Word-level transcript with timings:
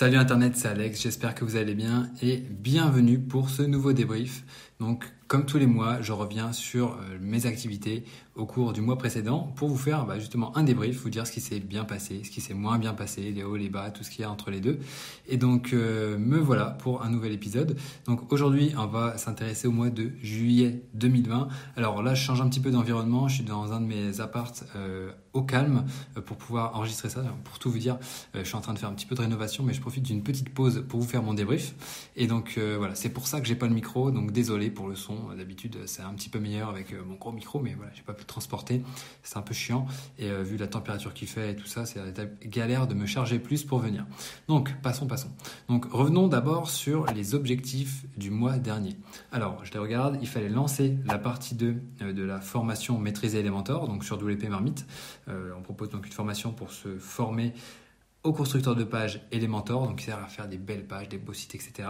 Salut 0.00 0.16
Internet, 0.16 0.56
c'est 0.56 0.68
Alex, 0.68 1.02
j'espère 1.02 1.34
que 1.34 1.44
vous 1.44 1.56
allez 1.56 1.74
bien 1.74 2.08
et 2.22 2.38
bienvenue 2.38 3.18
pour 3.18 3.50
ce 3.50 3.60
nouveau 3.60 3.92
débrief. 3.92 4.44
Donc 4.80 5.04
comme 5.28 5.44
tous 5.44 5.58
les 5.58 5.66
mois, 5.66 6.00
je 6.00 6.12
reviens 6.12 6.52
sur 6.52 6.94
euh, 6.94 7.18
mes 7.20 7.44
activités 7.44 8.04
au 8.34 8.46
cours 8.46 8.72
du 8.72 8.80
mois 8.80 8.96
précédent 8.96 9.52
pour 9.54 9.68
vous 9.68 9.76
faire 9.76 10.06
bah, 10.06 10.18
justement 10.18 10.56
un 10.56 10.62
débrief, 10.62 11.02
vous 11.02 11.10
dire 11.10 11.26
ce 11.26 11.32
qui 11.32 11.42
s'est 11.42 11.60
bien 11.60 11.84
passé, 11.84 12.22
ce 12.24 12.30
qui 12.30 12.40
s'est 12.40 12.54
moins 12.54 12.78
bien 12.78 12.94
passé, 12.94 13.30
les 13.30 13.44
hauts, 13.44 13.56
les 13.56 13.68
bas, 13.68 13.90
tout 13.90 14.02
ce 14.02 14.10
qu'il 14.10 14.22
y 14.22 14.24
a 14.24 14.30
entre 14.30 14.50
les 14.50 14.60
deux. 14.60 14.78
Et 15.28 15.36
donc 15.36 15.74
euh, 15.74 16.16
me 16.16 16.38
voilà 16.38 16.64
pour 16.64 17.02
un 17.02 17.10
nouvel 17.10 17.32
épisode. 17.32 17.76
Donc 18.06 18.32
aujourd'hui, 18.32 18.72
on 18.78 18.86
va 18.86 19.18
s'intéresser 19.18 19.68
au 19.68 19.72
mois 19.72 19.90
de 19.90 20.12
juillet 20.22 20.82
2020. 20.94 21.48
Alors 21.76 22.02
là, 22.02 22.14
je 22.14 22.24
change 22.24 22.40
un 22.40 22.48
petit 22.48 22.60
peu 22.60 22.70
d'environnement, 22.70 23.28
je 23.28 23.34
suis 23.36 23.44
dans 23.44 23.74
un 23.74 23.82
de 23.82 23.86
mes 23.86 24.20
appartes 24.20 24.64
euh, 24.76 25.12
au 25.32 25.42
calme 25.42 25.84
pour 26.26 26.36
pouvoir 26.36 26.76
enregistrer 26.76 27.08
ça. 27.08 27.22
Pour 27.44 27.58
tout 27.58 27.70
vous 27.70 27.78
dire, 27.78 27.98
je 28.34 28.42
suis 28.42 28.56
en 28.56 28.60
train 28.60 28.74
de 28.74 28.78
faire 28.78 28.88
un 28.88 28.94
petit 28.94 29.06
peu 29.06 29.14
de 29.14 29.20
rénovation, 29.20 29.64
mais 29.64 29.72
je 29.72 29.80
profite 29.80 30.02
d'une 30.02 30.22
petite 30.22 30.52
pause 30.52 30.84
pour 30.88 31.00
vous 31.00 31.06
faire 31.06 31.22
mon 31.22 31.34
débrief. 31.34 31.74
Et 32.16 32.26
donc 32.26 32.58
voilà, 32.58 32.94
c'est 32.94 33.10
pour 33.10 33.26
ça 33.26 33.40
que 33.40 33.46
j'ai 33.46 33.54
pas 33.54 33.66
le 33.66 33.74
micro, 33.74 34.10
donc 34.10 34.32
désolé 34.32 34.70
pour 34.70 34.88
le 34.88 34.96
son. 34.96 35.16
D'habitude, 35.36 35.78
c'est 35.86 36.02
un 36.02 36.14
petit 36.14 36.28
peu 36.28 36.38
meilleur 36.38 36.68
avec 36.68 36.94
mon 37.06 37.14
gros 37.14 37.32
micro, 37.32 37.60
mais 37.60 37.74
voilà, 37.74 37.92
j'ai 37.94 38.02
pas 38.02 38.14
pu 38.14 38.24
transporter. 38.24 38.82
C'est 39.22 39.36
un 39.36 39.42
peu 39.42 39.54
chiant. 39.54 39.86
Et 40.18 40.30
euh, 40.30 40.42
vu 40.42 40.56
la 40.56 40.66
température 40.66 41.14
qu'il 41.14 41.28
fait 41.28 41.52
et 41.52 41.56
tout 41.56 41.66
ça, 41.66 41.86
c'est 41.86 42.00
galère 42.44 42.86
de 42.86 42.94
me 42.94 43.06
charger 43.06 43.38
plus 43.38 43.64
pour 43.64 43.78
venir. 43.78 44.06
Donc, 44.48 44.74
passons, 44.82 45.06
passons. 45.06 45.30
Donc, 45.68 45.86
revenons 45.90 46.28
d'abord 46.28 46.70
sur 46.70 47.06
les 47.06 47.34
objectifs 47.34 48.04
du 48.16 48.30
mois 48.30 48.58
dernier. 48.58 48.96
Alors, 49.32 49.64
je 49.64 49.72
les 49.72 49.78
regarde. 49.78 50.18
Il 50.20 50.28
fallait 50.28 50.48
lancer 50.48 50.96
la 51.04 51.18
partie 51.18 51.54
2 51.54 51.82
euh, 52.02 52.12
de 52.12 52.22
la 52.22 52.40
formation 52.40 52.98
Maîtriser 52.98 53.40
Elementor, 53.40 53.86
donc 53.86 54.04
sur 54.04 54.16
WP 54.16 54.48
Marmite. 54.48 54.86
Euh, 55.28 55.52
on 55.56 55.62
propose 55.62 55.90
donc 55.90 56.06
une 56.06 56.12
formation 56.12 56.52
pour 56.52 56.72
se 56.72 56.98
former 56.98 57.52
au 58.22 58.32
constructeur 58.32 58.76
de 58.76 58.84
pages 58.84 59.22
Elementor, 59.32 59.86
donc 59.86 59.98
qui 59.98 60.04
sert 60.04 60.18
à 60.18 60.26
faire 60.26 60.46
des 60.46 60.58
belles 60.58 60.86
pages, 60.86 61.08
des 61.08 61.16
beaux 61.16 61.32
sites, 61.32 61.54
etc. 61.54 61.88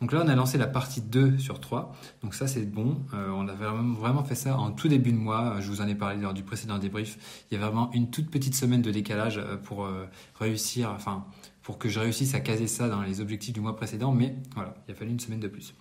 Donc 0.00 0.12
là, 0.12 0.22
on 0.24 0.28
a 0.28 0.34
lancé 0.34 0.56
la 0.56 0.66
partie 0.66 1.02
2 1.02 1.38
sur 1.38 1.60
3, 1.60 1.92
donc 2.22 2.34
ça 2.34 2.46
c'est 2.46 2.64
bon. 2.64 3.02
Euh, 3.12 3.28
on 3.30 3.46
a 3.46 3.52
vraiment, 3.52 4.24
fait 4.24 4.34
ça 4.34 4.56
en 4.56 4.70
tout 4.72 4.88
début 4.88 5.12
de 5.12 5.18
mois, 5.18 5.56
je 5.60 5.68
vous 5.68 5.82
en 5.82 5.88
ai 5.88 5.94
parlé 5.94 6.20
lors 6.20 6.32
du 6.32 6.42
précédent 6.42 6.78
débrief. 6.78 7.44
Il 7.50 7.58
y 7.58 7.62
a 7.62 7.64
vraiment 7.64 7.90
une 7.92 8.10
toute 8.10 8.30
petite 8.30 8.54
semaine 8.54 8.80
de 8.80 8.90
décalage 8.90 9.36
euh, 9.36 9.56
pour 9.56 9.84
euh, 9.84 10.06
réussir, 10.40 10.90
enfin, 10.90 11.26
pour 11.62 11.78
que 11.78 11.90
je 11.90 12.00
réussisse 12.00 12.34
à 12.34 12.40
caser 12.40 12.68
ça 12.68 12.88
dans 12.88 13.02
les 13.02 13.20
objectifs 13.20 13.52
du 13.52 13.60
mois 13.60 13.76
précédent, 13.76 14.12
mais 14.12 14.34
voilà, 14.54 14.74
il 14.88 14.92
a 14.92 14.94
fallu 14.94 15.10
une 15.10 15.20
semaine 15.20 15.40
de 15.40 15.48
plus. 15.48 15.74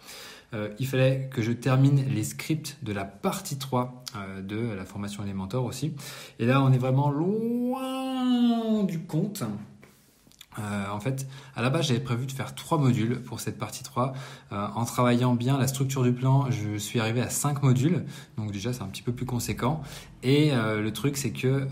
Il 0.79 0.87
fallait 0.87 1.29
que 1.33 1.41
je 1.41 1.51
termine 1.51 2.03
les 2.07 2.23
scripts 2.23 2.77
de 2.83 2.93
la 2.93 3.05
partie 3.05 3.57
3 3.57 4.03
de 4.41 4.73
la 4.73 4.85
formation 4.85 5.23
Elementor 5.23 5.65
aussi. 5.65 5.93
Et 6.39 6.45
là, 6.45 6.61
on 6.61 6.71
est 6.71 6.77
vraiment 6.77 7.11
loin 7.11 8.83
du 8.83 8.99
compte. 9.01 9.43
Euh, 10.59 10.89
en 10.89 10.99
fait, 10.99 11.27
à 11.55 11.61
la 11.61 11.69
base, 11.69 11.87
j'avais 11.87 11.99
prévu 11.99 12.25
de 12.25 12.31
faire 12.31 12.55
trois 12.55 12.77
modules 12.77 13.21
pour 13.21 13.39
cette 13.39 13.57
partie 13.57 13.83
3. 13.83 14.13
Euh, 14.51 14.67
en 14.75 14.85
travaillant 14.85 15.35
bien 15.35 15.57
la 15.57 15.67
structure 15.67 16.03
du 16.03 16.13
plan, 16.13 16.49
je 16.49 16.77
suis 16.77 16.99
arrivé 16.99 17.21
à 17.21 17.29
cinq 17.29 17.63
modules. 17.63 18.05
Donc 18.37 18.51
déjà, 18.51 18.73
c'est 18.73 18.83
un 18.83 18.87
petit 18.87 19.01
peu 19.01 19.11
plus 19.11 19.25
conséquent. 19.25 19.81
Et 20.23 20.53
euh, 20.53 20.81
le 20.81 20.91
truc, 20.91 21.17
c'est 21.17 21.31
que 21.31 21.67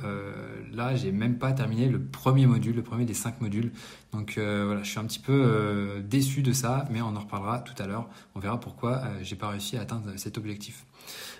là, 0.72 0.96
j'ai 0.96 1.12
même 1.12 1.38
pas 1.38 1.52
terminé 1.54 1.88
le 1.88 2.02
premier 2.02 2.46
module, 2.46 2.76
le 2.76 2.84
premier 2.84 3.06
des 3.06 3.14
cinq 3.14 3.42
modules. 3.42 3.72
Donc 4.12 4.34
voilà, 4.38 4.84
je 4.84 4.90
suis 4.90 5.00
un 5.00 5.06
petit 5.06 5.20
peu 5.20 6.04
déçu 6.08 6.42
de 6.42 6.52
ça, 6.52 6.86
mais 6.92 7.02
on 7.02 7.16
en 7.16 7.20
reparlera 7.20 7.60
tout 7.60 7.82
à 7.82 7.88
l'heure. 7.88 8.08
On 8.36 8.40
verra 8.40 8.60
pourquoi 8.60 9.02
j'ai 9.22 9.36
pas 9.36 9.50
réussi 9.50 9.78
à 9.78 9.82
atteindre 9.82 10.12
cet 10.18 10.38
objectif. 10.38 10.86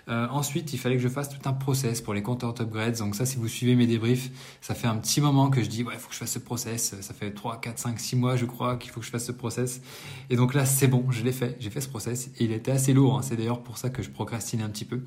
Euh, 0.10 0.28
ensuite, 0.30 0.74
il 0.74 0.78
fallait 0.78 0.98
que 0.98 1.02
je 1.02 1.08
fasse 1.08 1.30
tout 1.30 1.48
un 1.48 1.54
process 1.54 2.02
pour 2.02 2.14
les 2.14 2.22
compteurs 2.22 2.54
upgrades. 2.60 2.98
Donc 2.98 3.16
ça, 3.16 3.26
si 3.26 3.38
vous 3.38 3.48
suivez 3.48 3.76
mes 3.76 3.88
débriefs, 3.88 4.30
ça 4.62 4.76
fait 4.76 4.88
un 4.88 4.98
petit 4.98 5.22
moment 5.22 5.50
que 5.50 5.64
je 5.64 5.70
dis, 5.70 5.84
ouais, 5.84 5.94
il 5.94 6.00
faut 6.00 6.10
que 6.10 6.14
je 6.14 6.20
fasse 6.20 6.34
ce 6.34 6.40
process. 6.40 6.96
Ça 7.02 7.14
fait 7.14 7.32
3, 7.32 7.62
4, 7.62 7.80
5, 7.80 8.00
6 8.00 8.16
mois, 8.18 8.36
je 8.36 8.46
crois, 8.46 8.76
qu'il 8.78 8.92
faut 8.92 9.00
que 9.00 9.06
je 9.06 9.12
fasse 9.12 9.26
ce 9.26 9.32
process. 9.32 9.82
Et 10.30 10.36
donc 10.36 10.54
là, 10.54 10.66
c'est 10.66 10.88
bon, 10.88 11.06
je 11.10 11.24
l'ai 11.24 11.32
fait. 11.32 11.56
J'ai 11.60 11.70
fait 11.70 11.82
ce 11.82 11.90
process. 11.90 12.28
Et 12.40 12.46
il 12.46 12.52
était 12.52 12.72
assez 12.72 12.94
lourd. 12.94 13.18
Hein. 13.18 13.22
C'est 13.22 13.38
d'ailleurs 13.38 13.64
pour 13.64 13.78
ça 13.78 13.90
que 13.90 14.04
je 14.04 14.10
procrastinais 14.10 14.64
un 14.64 14.70
petit 14.70 14.86
peu. 14.86 15.02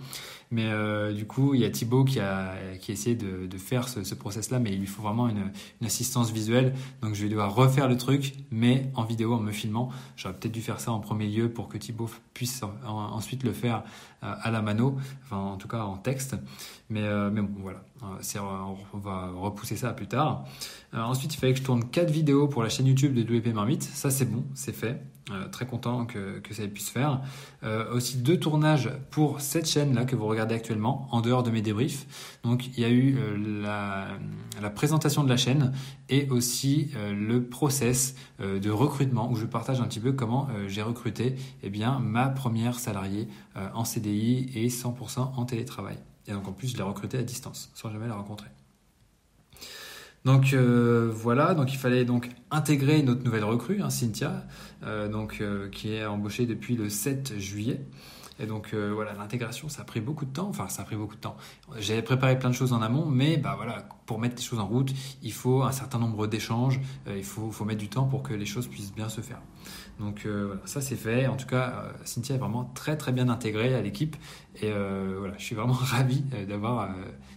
Mais 0.51 0.67
euh, 0.67 1.12
du 1.12 1.27
coup, 1.27 1.55
il 1.55 1.61
y 1.61 1.65
a 1.65 1.71
Thibaut 1.71 2.05
qui 2.05 2.21
a, 2.21 2.55
qui 2.81 2.93
essayé 2.93 3.16
de, 3.16 3.59
faire 3.59 3.89
ce, 3.89 4.05
ce 4.05 4.15
process-là, 4.15 4.59
mais 4.59 4.72
il 4.72 4.78
lui 4.78 4.87
faut 4.87 5.03
vraiment 5.03 5.28
une, 5.28 5.50
assistance 5.84 6.31
visuelle. 6.31 6.75
Donc 7.03 7.15
je 7.15 7.22
vais 7.22 7.28
devoir 7.28 7.55
refaire 7.55 7.89
le 7.89 7.97
truc, 7.97 8.34
mais 8.50 8.91
en 8.95 9.05
vidéo, 9.05 9.34
en 9.34 9.41
me 9.41 9.53
filmant. 9.53 9.91
J'aurais 10.16 10.34
peut-être 10.34 10.53
dû 10.53 10.62
faire 10.62 10.81
ça 10.81 10.93
en 10.93 11.00
premier 11.00 11.27
lieu 11.27 11.50
pour 11.50 11.69
que 11.69 11.78
Thibaut 11.78 12.11
puisse 12.34 12.62
ensuite 12.87 13.43
le 13.43 13.53
faire 13.53 13.83
euh, 14.16 14.16
à 14.32 14.50
la 14.50 14.62
mano, 14.62 14.97
en 15.31 15.56
tout 15.56 15.69
cas 15.69 15.82
en 15.82 15.97
texte. 15.97 16.37
Mais, 16.88 17.03
euh, 17.03 17.31
bon, 17.31 17.48
voilà, 17.62 17.82
euh, 18.03 18.42
on 18.92 18.98
va 18.98 19.31
repousser 19.34 19.76
ça 19.76 19.92
plus 19.92 20.06
tard. 20.06 20.44
ensuite, 20.92 21.34
il 21.34 21.38
fallait 21.38 21.53
que 21.53 21.59
je 21.59 21.64
tourne 21.64 21.88
4 21.88 22.10
vidéos 22.10 22.48
pour 22.48 22.62
la 22.62 22.69
chaîne 22.69 22.86
YouTube 22.86 23.15
de 23.15 23.22
WP 23.22 23.53
Marmite. 23.53 23.82
Ça, 23.82 24.10
c'est 24.10 24.26
bon, 24.26 24.44
c'est 24.54 24.75
fait. 24.75 25.03
Euh, 25.32 25.48
très 25.48 25.66
content 25.66 26.06
que, 26.06 26.38
que, 26.38 26.54
ça 26.54 26.62
ait 26.62 26.69
pu 26.69 26.81
se 26.81 26.92
faire. 26.92 27.20
Euh, 27.64 27.92
aussi 27.92 28.19
deux 28.19 28.38
tournages 28.38 28.88
pour 29.10 29.41
cette 29.41 29.69
chaîne-là 29.69 30.04
que 30.04 30.14
vous 30.14 30.26
regardez 30.26 30.54
actuellement, 30.54 31.09
en 31.10 31.20
dehors 31.20 31.42
de 31.42 31.50
mes 31.50 31.62
débriefs. 31.62 32.38
Donc 32.44 32.69
il 32.69 32.78
y 32.78 32.84
a 32.84 32.91
eu 32.91 33.16
euh, 33.19 33.62
la, 33.62 34.06
la, 34.62 34.70
présentation 34.70 35.25
de 35.25 35.28
la 35.28 35.36
chaîne 35.36 35.72
et 36.09 36.28
aussi 36.31 36.92
le 37.12 37.42
process 37.42 38.15
de 38.38 38.70
recrutement 38.70 39.28
où 39.28 39.34
je 39.34 39.47
partage 39.47 39.81
un 39.81 39.86
petit 39.86 39.98
peu 39.98 40.12
comment 40.12 40.48
j'ai 40.69 40.82
recruté 40.82 41.34
eh 41.65 41.70
bien, 41.70 41.98
ma 41.98 42.28
première 42.28 42.78
salariée 42.78 43.26
en 43.75 43.84
CDI 43.84 44.50
et 44.54 44.69
100% 44.69 45.32
en 45.36 45.44
télétravail. 45.44 45.98
Et 46.28 46.32
donc 46.32 46.47
en 46.47 46.53
plus 46.53 46.69
je 46.69 46.76
l'ai 46.76 46.84
recrutée 46.84 47.19
à 47.19 47.22
distance, 47.22 47.70
sans 47.75 47.91
jamais 47.91 48.06
la 48.06 48.15
rencontrer. 48.15 48.48
Donc 50.26 50.54
euh, 50.54 51.09
voilà, 51.14 51.54
donc 51.54 51.72
il 51.72 51.76
fallait 51.78 52.04
donc 52.04 52.31
intégrer 52.50 53.00
notre 53.04 53.22
nouvelle 53.22 53.44
recrue, 53.44 53.81
hein, 53.81 53.91
Cynthia, 53.91 54.42
euh, 54.82 55.06
donc 55.06 55.38
euh, 55.41 55.69
qui 55.70 55.94
est 55.94 56.04
embauchée 56.04 56.47
depuis 56.47 56.75
le 56.75 56.88
7 56.91 57.38
juillet. 57.38 57.81
Et 58.41 58.47
donc 58.47 58.75
voilà, 58.75 59.15
l'intégration, 59.15 59.70
ça 59.70 59.81
a 59.81 59.84
pris 59.86 60.03
beaucoup 60.03 60.26
de 60.26 60.31
temps. 60.31 60.48
Enfin, 60.48 60.69
ça 60.69 60.82
a 60.82 60.84
pris 60.84 60.97
beaucoup 60.97 61.15
de 61.15 61.20
temps. 61.20 61.38
J'avais 61.78 62.03
préparé 62.03 62.38
plein 62.38 62.50
de 62.50 62.54
choses 62.54 62.75
en 62.75 62.82
amont, 62.82 63.06
mais 63.06 63.38
bah 63.38 63.54
voilà, 63.56 63.88
pour 64.04 64.19
mettre 64.19 64.36
les 64.36 64.42
choses 64.42 64.59
en 64.59 64.66
route, 64.66 64.92
il 65.22 65.32
faut 65.32 65.62
un 65.62 65.72
certain 65.72 65.98
nombre 65.98 66.26
d'échanges. 66.26 66.78
il 67.06 67.25
faut, 67.25 67.65
mettre 67.65 67.81
du 67.81 67.88
temps 67.88 68.04
pour 68.04 68.22
que 68.22 68.34
les 68.34 68.44
choses 68.44 68.66
puissent 68.66 68.92
bien 68.92 69.09
se 69.09 69.22
faire. 69.22 69.41
Donc 70.00 70.26
voilà, 70.26 70.60
ça 70.66 70.82
c'est 70.82 70.97
fait. 70.97 71.28
En 71.28 71.36
tout 71.36 71.47
cas, 71.47 71.84
Cynthia 72.04 72.34
est 72.34 72.38
vraiment 72.38 72.65
très 72.75 72.98
très 72.98 73.12
bien 73.12 73.31
intégrée 73.31 73.75
à 73.75 73.81
l'équipe. 73.81 74.16
Et 74.60 74.70
voilà, 74.70 75.32
je 75.38 75.42
suis 75.42 75.54
vraiment 75.54 75.72
ravi 75.81 76.20
d'avoir 76.47 76.91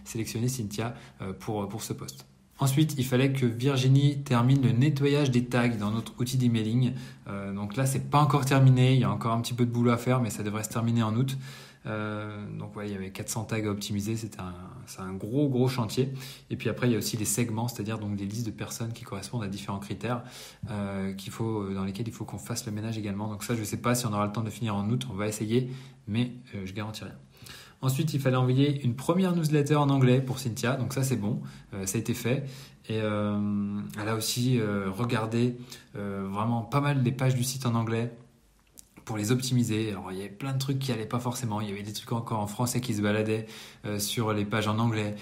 sélectionné 0.04 0.48
Cynthia 0.48 0.92
pour 1.38 1.82
ce 1.82 1.94
poste. 1.94 2.26
Ensuite, 2.60 2.94
il 2.98 3.06
fallait 3.06 3.32
que 3.32 3.46
Virginie 3.46 4.18
termine 4.18 4.60
le 4.60 4.72
nettoyage 4.72 5.30
des 5.30 5.46
tags 5.46 5.68
dans 5.68 5.90
notre 5.90 6.12
outil 6.20 6.36
d'emailing. 6.36 6.92
Euh, 7.26 7.54
donc 7.54 7.74
là, 7.74 7.86
c'est 7.86 8.10
pas 8.10 8.20
encore 8.20 8.44
terminé. 8.44 8.92
Il 8.92 9.00
y 9.00 9.04
a 9.04 9.10
encore 9.10 9.32
un 9.32 9.40
petit 9.40 9.54
peu 9.54 9.64
de 9.64 9.70
boulot 9.70 9.92
à 9.92 9.96
faire, 9.96 10.20
mais 10.20 10.28
ça 10.28 10.42
devrait 10.42 10.62
se 10.62 10.68
terminer 10.68 11.02
en 11.02 11.16
août. 11.16 11.38
Euh, 11.86 12.44
donc 12.58 12.76
ouais, 12.76 12.86
il 12.86 12.92
y 12.92 12.94
avait 12.94 13.08
400 13.08 13.44
tags 13.44 13.64
à 13.64 13.70
optimiser. 13.70 14.14
C'est 14.14 14.38
un 14.38 15.14
gros 15.14 15.48
gros 15.48 15.68
chantier. 15.68 16.12
Et 16.50 16.56
puis 16.56 16.68
après, 16.68 16.86
il 16.86 16.92
y 16.92 16.96
a 16.96 16.98
aussi 16.98 17.16
les 17.16 17.24
segments, 17.24 17.66
c'est-à-dire 17.66 17.98
donc 17.98 18.16
des 18.16 18.26
listes 18.26 18.44
de 18.44 18.50
personnes 18.50 18.92
qui 18.92 19.04
correspondent 19.04 19.42
à 19.42 19.48
différents 19.48 19.78
critères 19.78 20.22
euh, 20.70 21.14
faut, 21.30 21.66
dans 21.72 21.84
lesquels 21.84 22.08
il 22.08 22.12
faut 22.12 22.26
qu'on 22.26 22.36
fasse 22.36 22.66
le 22.66 22.72
ménage 22.72 22.98
également. 22.98 23.28
Donc 23.28 23.42
ça, 23.42 23.56
je 23.56 23.64
sais 23.64 23.78
pas 23.78 23.94
si 23.94 24.04
on 24.04 24.12
aura 24.12 24.26
le 24.26 24.32
temps 24.32 24.44
de 24.44 24.50
finir 24.50 24.76
en 24.76 24.86
août. 24.90 25.06
On 25.10 25.14
va 25.14 25.28
essayer, 25.28 25.70
mais 26.06 26.32
je 26.52 26.72
garantis 26.74 27.04
rien. 27.04 27.14
Ensuite, 27.82 28.12
il 28.12 28.20
fallait 28.20 28.36
envoyer 28.36 28.82
une 28.84 28.94
première 28.94 29.34
newsletter 29.34 29.76
en 29.76 29.88
anglais 29.88 30.20
pour 30.20 30.38
Cynthia, 30.38 30.76
donc 30.76 30.92
ça 30.92 31.02
c'est 31.02 31.16
bon, 31.16 31.40
euh, 31.72 31.86
ça 31.86 31.96
a 31.96 32.00
été 32.00 32.12
fait. 32.12 32.44
Et 32.88 33.00
euh, 33.00 33.80
elle 34.00 34.08
a 34.08 34.16
aussi 34.16 34.58
euh, 34.60 34.90
regardé 34.90 35.56
vraiment 35.94 36.62
pas 36.62 36.80
mal 36.80 37.02
des 37.02 37.12
pages 37.12 37.34
du 37.34 37.44
site 37.44 37.66
en 37.66 37.74
anglais 37.74 38.12
pour 39.04 39.16
les 39.16 39.32
optimiser. 39.32 39.90
Alors 39.90 40.12
il 40.12 40.18
y 40.18 40.20
avait 40.20 40.28
plein 40.28 40.52
de 40.52 40.58
trucs 40.58 40.78
qui 40.78 40.92
allaient 40.92 41.06
pas 41.06 41.18
forcément, 41.18 41.60
il 41.60 41.68
y 41.68 41.72
avait 41.72 41.82
des 41.82 41.92
trucs 41.92 42.12
encore 42.12 42.40
en 42.40 42.46
français 42.46 42.80
qui 42.80 42.94
se 42.94 43.02
baladaient 43.02 43.46
sur 43.98 44.32
les 44.32 44.44
pages 44.44 44.68
en 44.68 44.78
anglais, 44.78 45.14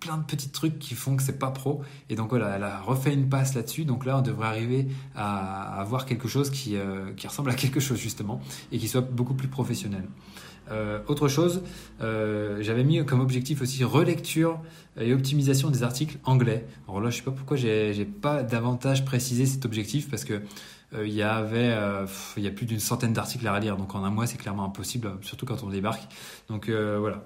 plein 0.00 0.18
de 0.18 0.24
petits 0.24 0.50
trucs 0.50 0.78
qui 0.78 0.94
font 0.94 1.16
que 1.16 1.22
c'est 1.22 1.38
pas 1.38 1.50
pro. 1.50 1.82
Et 2.08 2.16
donc 2.16 2.30
voilà, 2.30 2.56
elle 2.56 2.64
a 2.64 2.80
refait 2.80 3.12
une 3.12 3.28
passe 3.28 3.54
là-dessus. 3.54 3.84
Donc 3.84 4.04
là, 4.04 4.18
on 4.18 4.22
devrait 4.22 4.48
arriver 4.48 4.88
à 5.14 5.80
avoir 5.80 6.06
quelque 6.06 6.28
chose 6.28 6.50
qui 6.50 6.76
ressemble 7.24 7.50
à 7.50 7.54
quelque 7.54 7.80
chose 7.80 7.98
justement 7.98 8.40
et 8.72 8.78
qui 8.78 8.88
soit 8.88 9.02
beaucoup 9.02 9.34
plus 9.34 9.48
professionnel. 9.48 10.04
Euh, 10.70 11.00
autre 11.08 11.28
chose, 11.28 11.62
euh, 12.00 12.58
j'avais 12.60 12.84
mis 12.84 13.04
comme 13.04 13.20
objectif 13.20 13.62
aussi 13.62 13.82
relecture 13.84 14.60
et 14.98 15.12
optimisation 15.12 15.70
des 15.70 15.82
articles 15.82 16.18
anglais. 16.24 16.66
Alors 16.88 17.00
là, 17.00 17.10
je 17.10 17.16
sais 17.16 17.22
pas 17.22 17.30
pourquoi 17.30 17.56
j'ai 17.56 18.04
pas 18.04 18.42
davantage 18.42 19.04
précisé 19.04 19.46
cet 19.46 19.64
objectif 19.64 20.08
parce 20.08 20.24
que 20.24 20.42
euh, 20.94 21.06
il 21.06 21.12
y 21.12 21.22
avait 21.22 21.76
il 22.36 22.42
y 22.42 22.46
a 22.46 22.50
plus 22.50 22.66
d'une 22.66 22.80
centaine 22.80 23.12
d'articles 23.12 23.46
à 23.46 23.54
relire. 23.54 23.76
Donc 23.76 23.94
en 23.94 24.04
un 24.04 24.10
mois, 24.10 24.26
c'est 24.26 24.38
clairement 24.38 24.64
impossible, 24.64 25.12
surtout 25.22 25.46
quand 25.46 25.62
on 25.62 25.70
débarque. 25.70 26.02
Donc 26.48 26.68
voilà, 26.70 27.24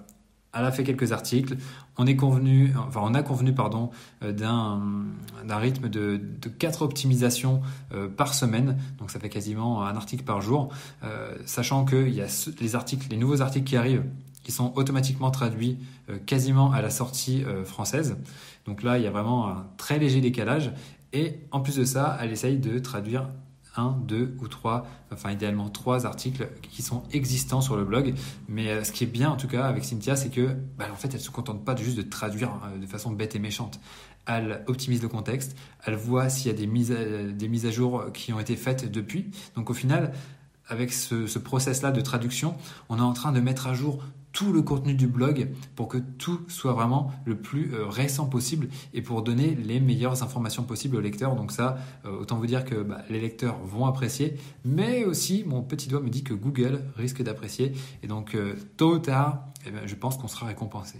elle 0.55 0.65
a 0.65 0.73
fait 0.73 0.85
quelques 0.85 1.13
articles. 1.13 1.57
On 1.97 2.07
est 2.07 2.17
convenu, 2.17 2.73
enfin 2.77 3.01
on 3.03 3.15
a 3.15 3.23
convenu 3.23 3.55
pardon 3.55 3.91
euh, 4.23 4.33
d'un 4.33 5.57
rythme 5.57 5.89
de, 5.89 6.21
de 6.41 6.49
4 6.49 6.83
optimisations 6.83 7.63
euh, 7.93 8.09
par 8.09 8.35
semaine. 8.35 8.79
Donc 8.99 9.11
ça 9.11 9.21
fait 9.21 9.29
quasiment 9.29 9.85
un 9.85 9.97
article 9.97 10.25
par 10.25 10.41
jour, 10.41 10.71
euh, 11.03 11.35
sachant 11.47 11.85
qu'il 11.85 12.15
y 12.15 12.23
a 12.23 12.27
les 12.61 12.75
articles, 12.75 13.07
les 13.11 13.17
nouveaux 13.17 13.43
articles 13.43 13.67
qui 13.67 13.77
arrivent 13.77 14.05
qui 14.43 14.53
sont 14.53 14.75
automatiquement 14.77 15.31
traduits 15.31 15.79
quasiment 16.27 16.71
à 16.71 16.83
la 16.83 16.91
sortie 16.91 17.43
française. 17.65 18.19
Donc 18.67 18.83
là, 18.83 18.99
il 18.99 19.05
y 19.05 19.07
a 19.07 19.11
vraiment 19.11 19.49
un 19.49 19.67
très 19.79 19.99
léger 19.99 20.21
décalage 20.21 20.71
Et 21.15 21.41
en 21.51 21.61
plus 21.61 21.77
de 21.77 21.85
ça, 21.85 22.19
elle 22.21 22.31
essaye 22.31 22.59
de 22.59 22.79
traduire 22.79 23.31
un, 23.77 23.93
deux 24.07 24.37
ou 24.41 24.49
trois, 24.49 24.87
enfin 25.13 25.31
idéalement 25.31 25.69
trois 25.69 26.07
articles 26.07 26.49
qui 26.63 26.83
sont 26.83 27.03
existants 27.13 27.61
sur 27.61 27.77
le 27.77 27.85
blog. 27.85 28.15
Mais 28.49 28.69
euh, 28.69 28.85
ce 28.85 28.93
qui 28.93 29.05
est 29.05 29.09
bien 29.09 29.31
en 29.31 29.37
tout 29.37 29.49
cas 29.49 29.65
avec 29.65 29.85
Cynthia, 29.85 30.17
c'est 30.17 30.31
que 30.31 30.57
bah, 30.79 30.87
en 30.93 30.97
fait, 30.97 31.13
elle 31.15 31.21
se 31.21 31.31
contente 31.31 31.65
pas 31.65 31.75
de 31.75 31.83
juste 31.83 31.97
de 31.97 32.03
traduire 32.03 32.51
euh, 32.65 32.79
de 32.79 32.87
façon 32.87 33.11
bête 33.11 33.35
et 33.35 33.39
méchante. 33.39 33.81
Elle 34.27 34.65
optimise 34.69 35.03
le 35.03 35.09
contexte, 35.09 35.55
elle 35.85 35.97
voit 35.97 36.31
s'il 36.31 36.51
y 36.51 36.55
a 36.55 36.57
des 36.57 36.67
mises, 36.67 36.93
à, 36.93 37.25
des 37.25 37.49
mises 37.49 37.67
à 37.67 37.71
jour 37.71 38.07
qui 38.13 38.33
ont 38.33 38.41
été 38.41 38.57
faites 38.57 38.91
depuis. 38.91 39.31
Donc 39.55 39.69
au 39.69 39.75
final, 39.75 40.13
avec 40.69 40.93
ce, 40.93 41.27
ce 41.27 41.39
process-là 41.39 41.91
de 41.91 42.01
traduction, 42.01 42.57
on 42.89 42.99
est 42.99 43.03
en 43.03 43.13
train 43.13 43.33
de 43.33 43.41
mettre 43.41 43.67
à 43.67 43.75
jour 43.75 44.03
tout 44.35 44.53
le 44.53 44.61
contenu 44.61 44.95
du 44.95 45.07
blog 45.07 45.49
pour 45.77 45.89
que 45.89 45.97
tout 45.97 46.41
soit 46.49 46.75
vraiment 46.75 47.13
le 47.25 47.37
plus 47.37 47.73
euh, 47.73 47.87
récent 47.87 48.27
possible 48.27 48.69
et 48.93 49.01
pour 49.01 49.23
donner 49.23 49.55
les 49.55 49.81
meilleures 49.81 50.23
informations 50.23 50.65
possibles 50.65 50.97
aux 50.97 51.01
lecteurs. 51.01 51.37
Donc 51.37 51.53
ça, 51.53 51.79
euh, 52.05 52.19
autant 52.21 52.37
vous 52.37 52.47
dire 52.47 52.65
que 52.65 52.75
bah, 52.75 53.03
les 53.09 53.21
lecteurs 53.21 53.57
vont 53.65 53.87
apprécier, 53.87 54.37
mais 54.65 55.05
aussi 55.05 55.45
mon 55.47 55.63
petit 55.63 55.89
doigt 55.89 56.01
me 56.01 56.11
dit 56.11 56.25
que 56.25 56.35
Google 56.35 56.81
risque 56.97 57.23
d'apprécier. 57.23 57.73
Et 58.03 58.09
donc 58.09 58.35
euh, 58.35 58.55
tôt 58.77 58.97
ou 58.97 58.99
tard, 58.99 59.47
eh 59.67 59.71
ben, 59.71 59.87
je 59.87 59.95
pense 59.95 60.19
qu'on 60.19 60.29
sera 60.29 60.47
récompensé. 60.47 60.99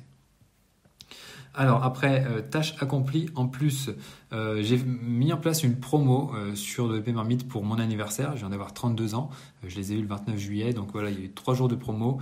Alors 1.57 1.85
après, 1.85 2.27
tâche 2.51 2.75
accomplie, 2.81 3.29
en 3.37 3.47
plus, 3.47 3.91
j'ai 4.33 4.77
mis 4.77 5.33
en 5.33 5.37
place 5.37 5.63
une 5.63 5.79
promo 5.79 6.33
sur 6.57 6.89
le 6.89 7.01
Marmite 7.13 7.47
pour 7.47 7.63
mon 7.63 7.79
anniversaire. 7.79 8.33
Je 8.35 8.41
viens 8.41 8.51
d'avoir 8.51 8.75
32 8.75 9.15
ans. 9.15 9.31
Je 9.69 9.77
les 9.77 9.93
ai 9.93 9.97
eu 9.97 10.03
le 10.03 10.09
29 10.09 10.39
juillet. 10.39 10.73
Donc 10.73 10.91
voilà, 10.93 11.11
il 11.11 11.19
y 11.19 11.23
a 11.23 11.25
eu 11.27 11.31
trois 11.31 11.55
jours 11.55 11.69
de 11.69 11.77
promo. 11.77 12.19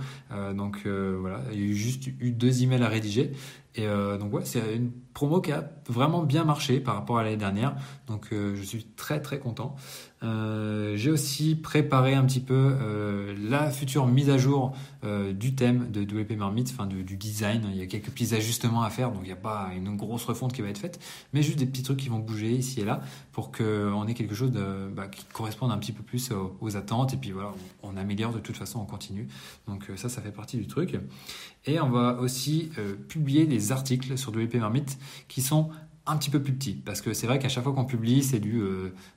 donc 0.55 0.85
voilà, 0.85 1.41
il 1.51 1.59
y 1.59 1.63
a 1.63 1.65
eu 1.65 1.75
juste 1.75 2.07
eu 2.07 2.31
deux 2.31 2.63
emails 2.63 2.83
à 2.83 2.87
rédiger. 2.87 3.31
Et 3.75 3.87
donc 4.19 4.31
ouais, 4.33 4.45
c'est 4.45 4.75
une 4.75 4.91
promo 5.13 5.41
qui 5.41 5.51
a 5.51 5.67
vraiment 5.87 6.21
bien 6.23 6.43
marché 6.43 6.79
par 6.79 6.95
rapport 6.95 7.17
à 7.17 7.23
l'année 7.23 7.37
dernière. 7.37 7.75
Donc 8.07 8.27
je 8.31 8.61
suis 8.61 8.85
très 8.95 9.21
très 9.21 9.39
content. 9.39 9.75
Euh, 10.23 10.95
j'ai 10.95 11.11
aussi 11.11 11.55
préparé 11.55 12.13
un 12.13 12.23
petit 12.23 12.39
peu 12.39 12.77
euh, 12.81 13.35
la 13.37 13.69
future 13.71 14.07
mise 14.07 14.29
à 14.29 14.37
jour 14.37 14.73
euh, 15.03 15.33
du 15.33 15.53
thème 15.53 15.91
de 15.91 16.01
WP 16.01 16.37
Marmite, 16.37 16.69
enfin 16.73 16.87
du 16.87 17.17
design. 17.17 17.63
Il 17.71 17.77
y 17.77 17.81
a 17.81 17.87
quelques 17.87 18.09
petits 18.09 18.33
ajustements 18.33 18.83
à 18.83 18.89
faire, 18.89 19.11
donc 19.11 19.21
il 19.23 19.27
n'y 19.27 19.33
a 19.33 19.37
pas 19.37 19.71
une 19.75 19.95
grosse 19.97 20.23
refonte 20.23 20.53
qui 20.53 20.61
va 20.61 20.69
être 20.69 20.77
faite, 20.77 20.99
mais 21.33 21.41
juste 21.41 21.59
des 21.59 21.65
petits 21.65 21.83
trucs 21.83 21.99
qui 21.99 22.09
vont 22.09 22.19
bouger 22.19 22.51
ici 22.51 22.81
et 22.81 22.85
là 22.85 23.01
pour 23.31 23.51
qu'on 23.51 24.07
ait 24.07 24.13
quelque 24.13 24.35
chose 24.35 24.51
bah, 24.95 25.07
qui 25.07 25.25
corresponde 25.25 25.71
un 25.71 25.77
petit 25.77 25.91
peu 25.91 26.03
plus 26.03 26.31
aux, 26.61 26.77
attentes. 26.77 27.13
Et 27.13 27.17
puis 27.17 27.32
on, 27.83 27.97
améliore 27.97 28.33
de 28.33 28.39
toute 28.39 28.57
façon, 28.57 28.79
on 28.79 28.85
continue. 28.85 29.27
Donc 29.67 29.89
ça, 29.95 30.09
ça 30.09 30.21
fait 30.21 30.31
partie 30.31 30.57
du 30.57 30.67
truc. 30.67 30.99
Et 31.65 31.79
on 31.79 31.89
va 31.89 32.19
aussi 32.19 32.71
publier 33.07 33.45
des 33.45 33.71
articles 33.71 34.17
sur 34.17 34.31
WP 34.31 34.55
Marmite 34.55 34.97
qui 35.27 35.41
sont 35.41 35.69
un 36.05 36.17
petit 36.17 36.29
peu 36.29 36.41
plus 36.41 36.53
petit. 36.53 36.73
Parce 36.73 37.01
que 37.01 37.13
c'est 37.13 37.27
vrai 37.27 37.39
qu'à 37.39 37.49
chaque 37.49 37.63
fois 37.63 37.73
qu'on 37.73 37.85
publie, 37.85 38.23
c'est 38.23 38.39
du 38.39 38.61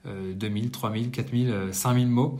2000, 0.05 0.71
3000, 0.71 1.11
4000, 1.11 1.69
5000 1.73 2.07
mots. 2.09 2.39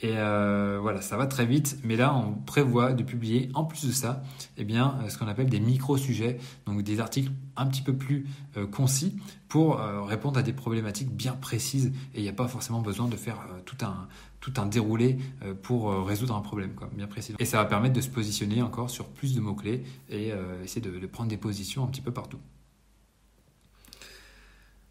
Et 0.00 0.18
euh, 0.18 0.78
voilà, 0.80 1.00
ça 1.00 1.16
va 1.16 1.26
très 1.26 1.46
vite. 1.46 1.78
Mais 1.82 1.96
là, 1.96 2.14
on 2.14 2.32
prévoit 2.34 2.92
de 2.92 3.02
publier, 3.02 3.50
en 3.54 3.64
plus 3.64 3.86
de 3.86 3.92
ça, 3.92 4.22
eh 4.56 4.64
bien, 4.64 4.98
euh, 5.02 5.08
ce 5.08 5.16
qu'on 5.16 5.26
appelle 5.26 5.48
des 5.48 5.60
micro-sujets, 5.60 6.38
donc 6.66 6.82
des 6.82 7.00
articles 7.00 7.32
un 7.56 7.66
petit 7.66 7.80
peu 7.80 7.94
plus 7.94 8.26
euh, 8.56 8.66
concis 8.66 9.16
pour 9.48 9.78
répondre 9.78 10.38
à 10.38 10.42
des 10.42 10.52
problématiques 10.52 11.10
bien 11.10 11.32
précises. 11.32 11.92
Et 12.14 12.18
il 12.18 12.22
n'y 12.22 12.28
a 12.28 12.34
pas 12.34 12.48
forcément 12.48 12.82
besoin 12.82 13.08
de 13.08 13.16
faire 13.16 13.38
tout 13.64 13.76
un 13.82 14.08
tout 14.40 14.52
un 14.58 14.66
déroulé 14.66 15.18
pour 15.62 16.04
résoudre 16.04 16.34
un 16.36 16.40
problème 16.40 16.74
quoi, 16.74 16.90
bien 16.92 17.06
précis. 17.06 17.34
Et 17.38 17.44
ça 17.44 17.56
va 17.56 17.64
permettre 17.64 17.94
de 17.94 18.00
se 18.00 18.10
positionner 18.10 18.60
encore 18.60 18.90
sur 18.90 19.06
plus 19.06 19.34
de 19.34 19.40
mots-clés 19.40 19.84
et 20.10 20.32
essayer 20.62 20.82
de, 20.82 20.98
de 20.98 21.06
prendre 21.06 21.30
des 21.30 21.36
positions 21.36 21.84
un 21.84 21.86
petit 21.86 22.02
peu 22.02 22.10
partout. 22.10 22.38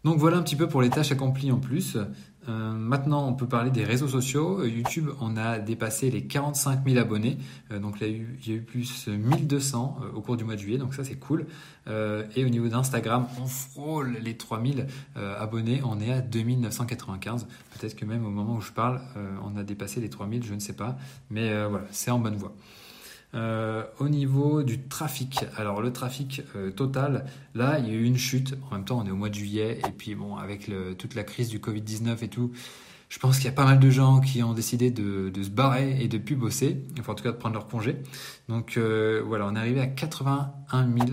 Donc 0.06 0.18
voilà 0.18 0.36
un 0.36 0.42
petit 0.42 0.56
peu 0.56 0.68
pour 0.68 0.82
les 0.82 0.90
tâches 0.90 1.12
accomplies 1.12 1.52
en 1.52 1.58
plus. 1.58 1.96
Euh, 2.48 2.72
maintenant, 2.72 3.26
on 3.28 3.34
peut 3.34 3.46
parler 3.46 3.70
des 3.70 3.84
réseaux 3.84 4.08
sociaux. 4.08 4.60
Euh, 4.60 4.68
YouTube, 4.68 5.10
on 5.20 5.36
a 5.36 5.58
dépassé 5.58 6.10
les 6.10 6.26
45 6.26 6.86
000 6.86 6.98
abonnés. 6.98 7.38
Euh, 7.72 7.78
donc 7.78 7.96
il 8.00 8.06
y, 8.06 8.10
a 8.10 8.12
eu, 8.12 8.38
il 8.46 8.54
y, 8.54 8.58
plus 8.58 9.08
1200 9.08 10.00
au 10.14 10.20
cours 10.20 10.36
du 10.36 10.44
mois 10.44 10.54
de 10.54 10.60
juillet. 10.60 10.78
Donc 10.78 10.94
ça, 10.94 11.04
c'est 11.04 11.16
cool. 11.16 11.46
et 11.88 12.44
au 12.44 12.48
niveau 12.48 12.68
d'Instagram, 12.68 13.26
on 13.40 13.46
frôle 13.46 14.18
les 14.22 14.36
3000 14.36 14.86
abonnés. 15.38 15.80
On 15.84 16.00
est 16.00 16.12
à 16.12 16.20
2995. 16.20 17.46
Peut-être 17.78 17.96
que 17.96 18.04
même 18.04 18.24
au 18.24 18.30
moment 18.30 18.56
où 18.56 18.60
je 18.60 18.72
parle, 18.72 19.00
on 19.44 19.56
a 19.56 19.62
dépassé 19.62 20.00
les 20.00 20.10
3000, 20.10 20.44
je 20.44 20.54
ne 20.54 20.60
sais 20.60 20.72
pas. 20.72 20.96
Mais 21.30 21.66
voilà, 21.66 21.86
c'est 21.90 22.10
en 22.10 22.18
bonne 22.18 22.36
voie. 22.36 22.54
Euh, 23.34 23.84
au 23.98 24.08
niveau 24.08 24.62
du 24.62 24.80
trafic, 24.88 25.44
alors 25.56 25.82
le 25.82 25.92
trafic 25.92 26.42
euh, 26.54 26.70
total, 26.70 27.26
là 27.54 27.78
il 27.78 27.86
y 27.86 27.90
a 27.90 27.94
eu 27.94 28.04
une 28.04 28.16
chute. 28.16 28.54
En 28.70 28.76
même 28.76 28.84
temps, 28.84 28.98
on 29.02 29.06
est 29.06 29.10
au 29.10 29.16
mois 29.16 29.28
de 29.28 29.34
juillet 29.34 29.80
et 29.86 29.90
puis 29.90 30.14
bon, 30.14 30.36
avec 30.36 30.70
toute 30.98 31.14
la 31.14 31.24
crise 31.24 31.48
du 31.48 31.58
Covid-19 31.58 32.24
et 32.24 32.28
tout, 32.28 32.52
je 33.08 33.18
pense 33.18 33.36
qu'il 33.36 33.46
y 33.46 33.48
a 33.48 33.52
pas 33.52 33.64
mal 33.64 33.78
de 33.78 33.90
gens 33.90 34.20
qui 34.20 34.42
ont 34.42 34.52
décidé 34.54 34.90
de, 34.90 35.30
se 35.42 35.50
barrer 35.50 36.02
et 36.02 36.08
de 36.08 36.18
plus 36.18 36.36
bosser, 36.36 36.82
enfin 36.98 37.12
en 37.12 37.14
tout 37.14 37.24
cas 37.24 37.32
de 37.32 37.36
prendre 37.36 37.54
leur 37.54 37.66
congé. 37.66 37.96
Donc 38.48 38.76
euh, 38.76 39.22
voilà, 39.26 39.46
on 39.46 39.54
est 39.54 39.58
arrivé 39.58 39.80
à 39.80 39.86
81 39.86 40.88
000 40.92 41.06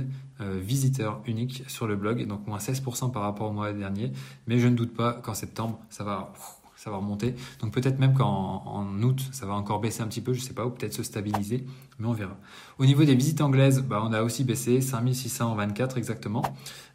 visiteurs 0.60 1.22
uniques 1.26 1.64
sur 1.68 1.88
le 1.88 1.96
blog, 1.96 2.26
donc 2.28 2.46
moins 2.48 2.58
16% 2.58 3.12
par 3.12 3.22
rapport 3.22 3.50
au 3.50 3.54
mois 3.54 3.72
dernier. 3.72 4.12
Mais 4.48 4.60
je 4.60 4.68
ne 4.68 4.76
doute 4.76 4.94
pas 4.94 5.14
qu'en 5.14 5.34
septembre, 5.34 5.80
ça 5.90 6.04
va 6.04 6.34
ça 6.76 6.90
va 6.90 6.98
remonter. 6.98 7.36
Donc 7.62 7.74
peut-être 7.74 8.00
même 8.00 8.14
qu'en 8.14 8.88
août, 9.02 9.22
ça 9.32 9.46
va 9.46 9.54
encore 9.54 9.80
baisser 9.80 10.02
un 10.02 10.08
petit 10.08 10.22
peu, 10.22 10.34
je 10.34 10.42
sais 10.42 10.54
pas, 10.54 10.66
ou 10.66 10.70
peut-être 10.70 10.94
se 10.94 11.04
stabiliser, 11.04 11.66
mais 12.00 12.08
on 12.08 12.14
verra. 12.14 12.38
Au 12.80 12.86
niveau 12.86 13.04
des 13.04 13.16
visites 13.16 13.42
anglaises, 13.42 13.82
bah, 13.82 14.02
on 14.04 14.14
a 14.14 14.22
aussi 14.22 14.44
baissé, 14.44 14.82
5624 14.82 15.98
exactement. 15.98 16.44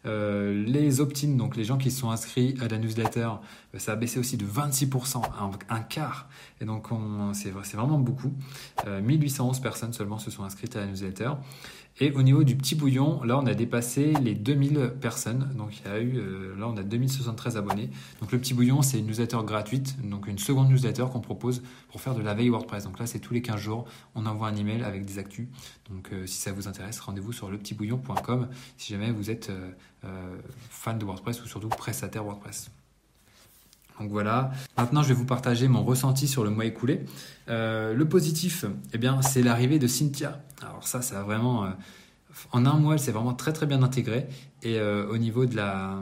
Euh, 0.05 0.63
les 0.65 1.01
opt-in, 1.01 1.35
donc 1.35 1.57
les 1.57 1.65
gens 1.65 1.77
qui 1.77 1.91
sont 1.91 2.09
inscrits 2.09 2.55
à 2.61 2.67
la 2.67 2.77
newsletter, 2.77 3.29
bah, 3.73 3.79
ça 3.79 3.93
a 3.93 3.95
baissé 3.95 4.19
aussi 4.19 4.37
de 4.37 4.45
26%, 4.45 5.21
un, 5.69 5.79
quart. 5.81 6.29
Et 6.61 6.65
donc 6.65 6.87
c'est 7.33 7.51
vraiment 7.51 7.99
beaucoup. 7.99 8.33
1811 8.85 9.57
euh, 9.57 9.61
personnes 9.61 9.93
seulement 9.93 10.17
se 10.17 10.31
sont 10.31 10.43
inscrites 10.43 10.75
à 10.75 10.81
la 10.81 10.87
newsletter. 10.87 11.31
Et 12.01 12.11
au 12.11 12.21
niveau 12.21 12.45
du 12.45 12.55
petit 12.55 12.75
bouillon, 12.75 13.21
là, 13.23 13.37
on 13.37 13.45
a 13.45 13.53
dépassé 13.53 14.13
les 14.23 14.33
2000 14.33 14.93
personnes. 15.01 15.49
Donc, 15.55 15.79
il 15.79 15.91
y 15.91 15.93
a 15.93 15.99
eu, 15.99 16.17
euh, 16.17 16.55
là, 16.57 16.67
on 16.69 16.77
a 16.77 16.83
2073 16.83 17.57
abonnés. 17.57 17.89
Donc, 18.21 18.31
le 18.31 18.39
petit 18.39 18.53
bouillon, 18.53 18.81
c'est 18.81 18.99
une 18.99 19.07
newsletter 19.07 19.39
gratuite, 19.45 19.97
donc 20.01 20.27
une 20.27 20.37
seconde 20.37 20.69
newsletter 20.69 21.05
qu'on 21.11 21.19
propose 21.19 21.61
pour 21.89 21.99
faire 21.99 22.15
de 22.15 22.21
la 22.21 22.33
veille 22.33 22.49
WordPress. 22.49 22.85
Donc 22.85 22.99
là, 22.99 23.05
c'est 23.05 23.19
tous 23.19 23.33
les 23.33 23.41
15 23.41 23.59
jours, 23.59 23.85
on 24.15 24.25
envoie 24.25 24.47
un 24.47 24.55
email 24.55 24.81
avec 24.83 25.03
des 25.03 25.19
actus. 25.19 25.47
Donc, 25.89 26.09
euh, 26.13 26.25
si 26.25 26.37
ça 26.37 26.53
vous 26.53 26.69
intéresse, 26.69 27.01
rendez-vous 27.01 27.33
sur 27.33 27.51
lepetitbouillon.com 27.51 28.47
si 28.77 28.93
jamais 28.93 29.11
vous 29.11 29.29
êtes 29.29 29.49
euh, 29.49 29.71
fan 30.69 30.97
de 30.97 31.05
WordPress 31.05 31.41
ou 31.43 31.47
surtout 31.47 31.69
prestataire 31.69 32.23
WordPress. 32.23 32.71
Donc 33.99 34.09
voilà. 34.11 34.51
Maintenant, 34.77 35.03
je 35.03 35.09
vais 35.09 35.13
vous 35.13 35.25
partager 35.25 35.67
mon 35.67 35.83
ressenti 35.83 36.27
sur 36.27 36.43
le 36.43 36.49
mois 36.49 36.65
écoulé. 36.65 37.01
Euh, 37.49 37.93
le 37.93 38.07
positif, 38.07 38.65
eh 38.93 38.97
bien, 38.97 39.21
c'est 39.21 39.43
l'arrivée 39.43 39.79
de 39.79 39.87
Cynthia. 39.87 40.41
Alors 40.61 40.87
ça, 40.87 41.01
ça 41.01 41.19
a 41.19 41.23
vraiment, 41.23 41.65
euh, 41.65 41.69
en 42.51 42.65
un 42.65 42.77
mois, 42.77 42.93
elle 42.93 42.99
s'est 42.99 43.11
vraiment 43.11 43.33
très 43.33 43.51
très 43.51 43.65
bien 43.65 43.83
intégrée. 43.83 44.27
Et 44.63 44.79
euh, 44.79 45.07
au 45.09 45.17
niveau 45.17 45.45
de 45.45 45.55
la, 45.55 46.01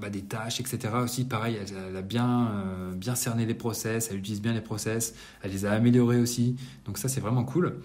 bah, 0.00 0.08
des 0.08 0.22
tâches, 0.22 0.60
etc. 0.60 0.94
Aussi, 1.02 1.24
pareil, 1.24 1.58
elle, 1.60 1.96
a 1.96 2.02
bien, 2.02 2.50
bien 2.94 3.14
cerné 3.14 3.44
les 3.44 3.54
process, 3.54 4.08
elle 4.10 4.18
utilise 4.18 4.40
bien 4.40 4.54
les 4.54 4.62
process, 4.62 5.14
elle 5.42 5.52
les 5.52 5.66
a 5.66 5.72
améliorés 5.72 6.20
aussi. 6.20 6.56
Donc 6.86 6.96
ça, 6.96 7.08
c'est 7.08 7.20
vraiment 7.20 7.44
cool. 7.44 7.80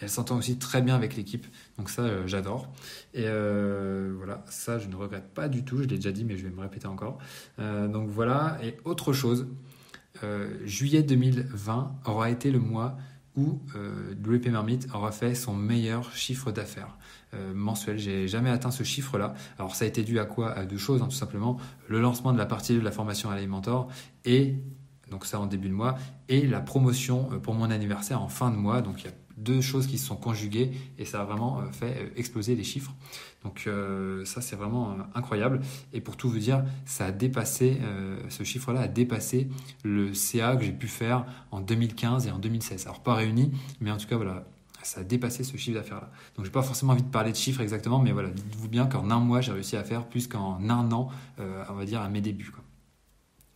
Elle 0.00 0.10
s'entend 0.10 0.36
aussi 0.36 0.58
très 0.58 0.82
bien 0.82 0.94
avec 0.94 1.16
l'équipe, 1.16 1.46
donc 1.76 1.90
ça 1.90 2.02
euh, 2.02 2.26
j'adore. 2.26 2.70
Et 3.14 3.24
euh, 3.26 4.12
voilà, 4.16 4.44
ça 4.48 4.78
je 4.78 4.88
ne 4.88 4.94
regrette 4.94 5.28
pas 5.34 5.48
du 5.48 5.64
tout, 5.64 5.78
je 5.78 5.88
l'ai 5.88 5.96
déjà 5.96 6.12
dit 6.12 6.24
mais 6.24 6.36
je 6.36 6.44
vais 6.44 6.54
me 6.54 6.60
répéter 6.60 6.86
encore. 6.86 7.18
Euh, 7.58 7.88
donc 7.88 8.08
voilà, 8.08 8.58
et 8.62 8.76
autre 8.84 9.12
chose, 9.12 9.48
juillet 10.64 11.04
2020 11.04 12.00
aura 12.06 12.30
été 12.30 12.50
le 12.50 12.58
mois 12.58 12.96
où 13.36 13.60
WP 14.20 14.48
Marmite 14.48 14.88
aura 14.92 15.12
fait 15.12 15.36
son 15.36 15.54
meilleur 15.54 16.12
chiffre 16.12 16.50
d'affaires 16.50 16.98
mensuel. 17.54 17.98
J'ai 17.98 18.26
jamais 18.26 18.50
atteint 18.50 18.72
ce 18.72 18.82
chiffre-là. 18.82 19.34
Alors 19.60 19.76
ça 19.76 19.84
a 19.84 19.88
été 19.88 20.02
dû 20.02 20.18
à 20.18 20.24
quoi? 20.24 20.50
À 20.50 20.64
deux 20.64 20.76
choses, 20.76 21.02
hein, 21.02 21.06
tout 21.06 21.14
simplement. 21.14 21.56
Le 21.86 22.00
lancement 22.00 22.32
de 22.32 22.38
la 22.38 22.46
partie 22.46 22.74
de 22.74 22.80
la 22.80 22.90
formation 22.90 23.30
Alimentor 23.30 23.88
et 24.24 24.56
donc 25.08 25.24
ça 25.24 25.38
en 25.38 25.46
début 25.46 25.68
de 25.68 25.74
mois, 25.74 25.96
et 26.28 26.46
la 26.46 26.60
promotion 26.60 27.24
pour 27.40 27.54
mon 27.54 27.70
anniversaire 27.70 28.20
en 28.20 28.28
fin 28.28 28.50
de 28.50 28.56
mois. 28.56 28.82
Donc 28.82 29.02
il 29.02 29.08
a 29.08 29.12
deux 29.38 29.60
choses 29.60 29.86
qui 29.86 29.98
se 29.98 30.06
sont 30.06 30.16
conjuguées 30.16 30.72
et 30.98 31.04
ça 31.04 31.22
a 31.22 31.24
vraiment 31.24 31.60
euh, 31.60 31.70
fait 31.70 31.96
euh, 31.98 32.10
exploser 32.16 32.54
les 32.54 32.64
chiffres. 32.64 32.92
Donc 33.44 33.64
euh, 33.66 34.24
ça 34.24 34.40
c'est 34.40 34.56
vraiment 34.56 34.96
incroyable. 35.14 35.60
Et 35.92 36.00
pour 36.00 36.16
tout 36.16 36.28
vous 36.28 36.38
dire, 36.38 36.64
ça 36.84 37.06
a 37.06 37.12
dépassé, 37.12 37.80
ce 38.28 38.42
chiffre-là 38.42 38.80
a 38.80 38.88
dépassé 38.88 39.48
le 39.84 40.12
CA 40.12 40.56
que 40.56 40.64
j'ai 40.64 40.72
pu 40.72 40.88
faire 40.88 41.24
en 41.52 41.60
2015 41.60 42.26
et 42.26 42.30
en 42.30 42.38
2016. 42.38 42.86
Alors 42.86 43.00
pas 43.00 43.14
réunis, 43.14 43.52
mais 43.80 43.92
en 43.92 43.96
tout 43.96 44.08
cas 44.08 44.16
voilà, 44.16 44.44
ça 44.82 45.00
a 45.00 45.04
dépassé 45.04 45.44
ce 45.44 45.56
chiffre 45.56 45.78
d'affaires-là. 45.78 46.10
Donc, 46.36 46.44
j'ai 46.44 46.50
pas 46.50 46.62
forcément 46.62 46.92
envie 46.92 47.02
de 47.02 47.08
parler 47.08 47.30
de 47.30 47.36
chiffres 47.36 47.60
exactement, 47.60 48.00
mais 48.00 48.12
voilà, 48.12 48.30
dites-vous 48.30 48.68
bien 48.68 48.86
qu'en 48.86 49.10
un 49.10 49.20
mois, 49.20 49.40
j'ai 49.40 49.52
réussi 49.52 49.76
à 49.76 49.84
faire 49.84 50.08
plus 50.08 50.26
qu'en 50.26 50.58
un 50.68 50.92
an, 50.92 51.10
on 51.38 51.74
va 51.74 51.84
dire, 51.84 52.00
à 52.00 52.08
mes 52.08 52.20
débuts. 52.20 52.52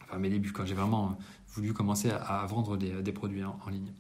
Enfin, 0.03 0.17
à 0.17 0.19
mes 0.19 0.31
débuts, 0.31 0.53
quand 0.53 0.65
j'ai 0.65 0.75
vraiment 0.75 1.17
voulu 1.55 1.73
commencer 1.73 2.11
à, 2.11 2.45
vendre 2.47 2.77
des, 2.77 3.13
produits 3.13 3.45
en 3.45 3.71
ligne. 3.71 3.93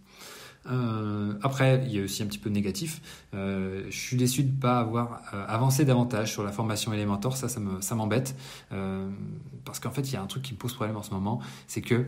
Après, 0.64 1.82
il 1.86 1.92
y 1.92 2.00
a 2.00 2.04
aussi 2.04 2.22
un 2.22 2.26
petit 2.26 2.38
peu 2.38 2.48
de 2.48 2.54
négatif. 2.54 3.00
je 3.32 3.90
suis 3.90 4.16
déçu 4.16 4.42
de 4.42 4.54
ne 4.54 4.60
pas 4.60 4.78
avoir 4.78 5.22
avancé 5.48 5.84
davantage 5.84 6.32
sur 6.32 6.42
la 6.44 6.52
formation 6.52 6.92
Elementor. 6.92 7.36
Ça, 7.36 7.48
ça 7.48 7.94
m'embête. 7.94 8.36
parce 9.64 9.80
qu'en 9.80 9.90
fait, 9.90 10.02
il 10.02 10.14
y 10.14 10.16
a 10.16 10.22
un 10.22 10.26
truc 10.26 10.42
qui 10.42 10.52
me 10.52 10.58
pose 10.58 10.74
problème 10.74 10.96
en 10.96 11.02
ce 11.02 11.10
moment. 11.10 11.40
C'est 11.66 11.82
que 11.82 12.06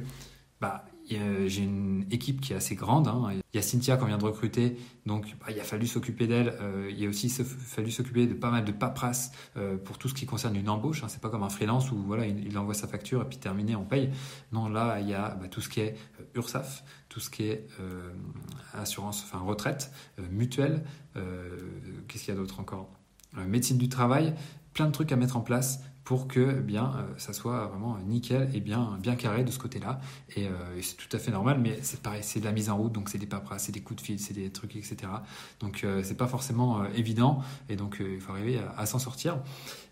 bah, 0.60 0.84
j'ai 1.08 1.62
une 1.62 2.06
équipe 2.10 2.40
qui 2.40 2.52
est 2.52 2.56
assez 2.56 2.74
grande. 2.74 3.08
Hein. 3.08 3.32
Il 3.52 3.56
y 3.56 3.58
a 3.58 3.62
Cynthia 3.62 3.96
qu'on 3.96 4.06
vient 4.06 4.18
de 4.18 4.24
recruter, 4.24 4.76
donc 5.06 5.36
bah, 5.40 5.46
il 5.50 5.60
a 5.60 5.64
fallu 5.64 5.86
s'occuper 5.86 6.26
d'elle. 6.26 6.54
Euh, 6.60 6.90
il 6.96 7.04
a 7.04 7.08
aussi 7.08 7.28
fallu 7.28 7.90
s'occuper 7.90 8.26
de 8.26 8.34
pas 8.34 8.50
mal 8.50 8.64
de 8.64 8.72
paperasse 8.72 9.32
euh, 9.56 9.76
pour 9.76 9.98
tout 9.98 10.08
ce 10.08 10.14
qui 10.14 10.26
concerne 10.26 10.56
une 10.56 10.68
embauche. 10.68 11.04
Hein. 11.04 11.08
C'est 11.08 11.20
pas 11.20 11.28
comme 11.28 11.42
un 11.42 11.50
freelance 11.50 11.90
où 11.92 11.96
voilà, 11.96 12.26
il, 12.26 12.56
envoie 12.56 12.74
sa 12.74 12.88
facture 12.88 13.22
et 13.22 13.26
puis 13.26 13.38
terminé, 13.38 13.76
on 13.76 13.84
paye. 13.84 14.10
Non, 14.52 14.68
là, 14.68 15.00
il 15.00 15.08
y 15.08 15.14
a 15.14 15.34
bah, 15.34 15.48
tout 15.48 15.60
ce 15.60 15.68
qui 15.68 15.80
est 15.80 15.96
euh, 16.13 16.13
URSAF, 16.34 16.84
tout 17.08 17.20
ce 17.20 17.30
qui 17.30 17.44
est 17.44 17.66
assurance, 18.72 19.22
enfin 19.24 19.38
retraite, 19.44 19.92
mutuelle. 20.30 20.84
Qu'est-ce 22.08 22.24
qu'il 22.24 22.34
y 22.34 22.36
a 22.36 22.40
d'autre 22.40 22.60
encore? 22.60 22.88
Médecine 23.46 23.78
du 23.78 23.88
travail, 23.88 24.34
plein 24.72 24.86
de 24.86 24.92
trucs 24.92 25.12
à 25.12 25.16
mettre 25.16 25.36
en 25.36 25.40
place 25.40 25.80
pour 26.04 26.28
que 26.28 26.56
eh 26.58 26.60
bien 26.60 26.92
euh, 26.96 27.14
ça 27.16 27.32
soit 27.32 27.66
vraiment 27.66 27.98
nickel 28.06 28.50
et 28.54 28.60
bien 28.60 28.98
bien 29.00 29.16
carré 29.16 29.42
de 29.42 29.50
ce 29.50 29.58
côté-là. 29.58 30.00
Et, 30.36 30.46
euh, 30.46 30.50
c'est 30.82 30.96
tout 30.96 31.14
à 31.16 31.18
fait 31.18 31.30
normal, 31.30 31.58
mais 31.60 31.78
c'est 31.82 32.00
pareil, 32.00 32.22
c'est 32.22 32.40
de 32.40 32.44
la 32.44 32.52
mise 32.52 32.68
en 32.68 32.76
route, 32.76 32.92
donc 32.92 33.08
c'est 33.08 33.18
des 33.18 33.26
paperasses, 33.26 33.64
c'est 33.64 33.72
des 33.72 33.80
coups 33.80 34.02
de 34.02 34.06
fil, 34.06 34.20
c'est 34.20 34.34
des 34.34 34.50
trucs, 34.50 34.76
etc. 34.76 34.96
Donc 35.60 35.82
euh, 35.82 36.02
c'est 36.04 36.16
pas 36.16 36.26
forcément 36.26 36.84
évident, 36.92 37.42
et 37.68 37.76
donc 37.76 37.96
il 38.00 38.20
faut 38.20 38.32
arriver 38.32 38.60
à 38.76 38.86
s'en 38.86 38.98
sortir. 38.98 39.38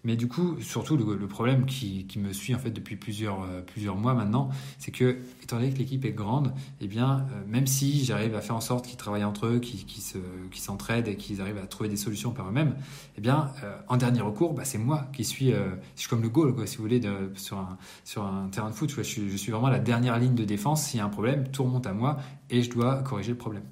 Mais 0.04 0.16
du 0.16 0.26
coup, 0.26 0.56
surtout, 0.61 0.97
le, 0.97 1.28
problème 1.28 1.64
qui, 1.64 2.06
me 2.16 2.32
suit 2.32 2.54
en 2.54 2.59
fait 2.59 2.71
depuis 2.71 2.97
plusieurs, 2.97 3.42
euh, 3.42 3.61
plusieurs 3.61 3.97
mois 3.97 4.14
maintenant, 4.14 4.50
c'est 4.78 4.90
que, 4.90 5.18
étant 5.42 5.56
donné 5.56 5.73
que 5.73 5.78
l'équipe 5.78 6.04
est 6.04 6.12
grande, 6.12 6.52
eh 6.80 6.88
bien, 6.88 7.26
euh, 7.32 7.42
même 7.47 7.68
si 7.68 8.04
j'arrive 8.04 8.35
à 8.35 8.40
faire 8.40 8.56
en 8.56 8.61
sorte 8.61 8.87
qu'ils 8.87 8.97
travaillent 8.97 9.25
entre 9.25 9.47
eux, 9.47 9.59
qu'ils 9.61 9.85
qui 9.85 10.61
s'entraident 10.61 11.06
et 11.06 11.16
qu'ils 11.16 11.40
arrivent 11.40 11.59
à 11.59 11.66
trouver 11.66 11.88
des 11.88 11.97
solutions 11.97 12.32
par 12.32 12.49
eux-mêmes, 12.49 12.75
eh 13.16 13.21
bien, 13.21 13.52
euh, 13.62 13.76
en 13.88 13.97
dernier 13.97 14.23
recours, 14.23 14.54
bah, 14.54 14.64
c'est 14.64 14.78
moi 14.78 15.06
qui 15.12 15.25
suis, 15.25 15.52
je 15.52 15.76
suis 15.94 16.09
comme 16.09 16.23
le 16.23 16.28
goal, 16.28 16.54
quoi, 16.54 16.66
si 16.66 16.78
vous 16.78 16.82
voulez, 16.82 17.00
sur, 17.37 17.59
un, 17.59 17.78
sur 18.04 18.25
un 18.25 18.49
terrain 18.49 18.71
de 18.71 18.75
foot. 18.75 18.90
Je, 18.90 19.02
suis, 19.02 19.30
je 19.30 19.37
suis 19.37 19.52
vraiment 19.52 19.68
la 19.68 19.78
dernière 19.78 20.18
ligne 20.18 20.35
de 20.35 20.44
défense. 20.44 20.85
S'il 20.85 20.99
y 20.99 21.00
a 21.00 21.06
un 21.06 21.11
problème, 21.11 21.49
tout 21.49 21.62
remonte 21.62 21.87
à 21.87 21.92
moi 21.92 22.16
et 22.52 22.62
je 22.62 22.71
dois 22.71 23.02
corriger 23.02 23.30
le 23.30 23.38
problème. 23.38 23.64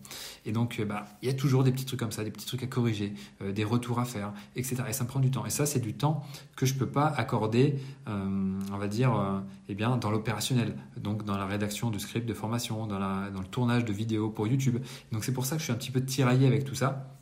Et 0.47 0.53
donc, 0.53 0.81
bah, 0.89 1.05
il 1.23 1.29
y 1.29 1.31
a 1.31 1.35
toujours 1.35 1.63
des 1.63 1.71
petits 1.71 1.85
trucs 1.85 2.01
comme 2.01 2.11
ça, 2.11 2.25
des 2.25 2.31
petits 2.31 2.47
trucs 2.47 2.63
à 2.63 2.67
corriger, 2.67 3.13
des 3.45 3.63
retours 3.63 4.01
à 4.01 4.05
faire, 4.05 4.33
etc. 4.57 4.83
Et 4.89 4.93
ça 4.93 5.05
me 5.05 5.09
prend 5.09 5.21
du 5.21 5.31
temps. 5.31 5.45
Et 5.45 5.51
ça, 5.51 5.67
c'est 5.67 5.81
du 5.81 5.95
temps 5.95 6.25
que 6.57 6.67
je 6.67 6.75
ne 6.75 6.79
peux 6.79 6.89
pas 6.89 7.07
accorder, 7.07 7.77
euh, 8.09 8.59
on 8.73 8.79
va 8.79 8.89
dire, 8.89 9.15
euh, 9.15 9.41
eh 9.69 9.75
bien, 9.75 9.97
dans 9.97 10.11
l'opérationnel, 10.11 10.75
donc 10.97 11.25
dans 11.25 11.37
la 11.37 11.47
rédaction 11.47 11.91
de 11.91 11.99
scripts 11.99 12.27
de 12.27 12.35
formation, 12.35 12.87
dans, 12.87 12.99
dans 12.99 13.41
le 13.41 13.47
tournage 13.47 13.85
de 13.85 13.93
vidéos 13.93 14.31
pour 14.31 14.47
YouTube. 14.47 14.79
Donc 15.13 15.25
c'est 15.25 15.33
pour 15.33 15.45
ça 15.45 15.57
que 15.57 15.61
je 15.61 15.65
suis 15.65 15.73
un 15.73 15.77
petit 15.77 15.91
peu 15.91 16.03
tiraillé 16.03 16.47
avec 16.47 16.65
tout 16.65 16.75
ça 16.75 17.20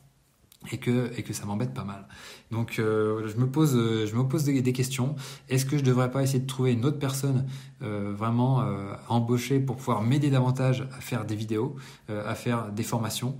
et 0.71 0.77
que, 0.77 1.11
et 1.17 1.23
que 1.23 1.33
ça 1.33 1.45
m'embête 1.45 1.73
pas 1.73 1.83
mal. 1.83 2.05
Donc 2.51 2.79
euh, 2.79 3.27
je 3.27 3.37
me 3.37 3.47
pose, 3.47 3.73
je 3.73 4.15
me 4.15 4.23
pose 4.23 4.43
des, 4.43 4.73
questions. 4.73 5.15
Est-ce 5.47 5.65
que 5.65 5.77
je 5.77 5.83
devrais 5.83 6.11
pas 6.11 6.21
essayer 6.21 6.39
de 6.39 6.47
trouver 6.47 6.73
une 6.73 6.85
autre 6.85 6.99
personne 6.99 7.47
euh, 7.81 8.13
vraiment 8.15 8.61
euh, 8.61 8.93
embauchée 9.07 9.59
pour 9.59 9.77
pouvoir 9.77 10.01
m'aider 10.01 10.29
davantage 10.29 10.87
à 10.95 11.01
faire 11.01 11.25
des 11.25 11.35
vidéos, 11.35 11.75
à 12.09 12.35
faire 12.35 12.71
des 12.71 12.83
formations? 12.83 13.37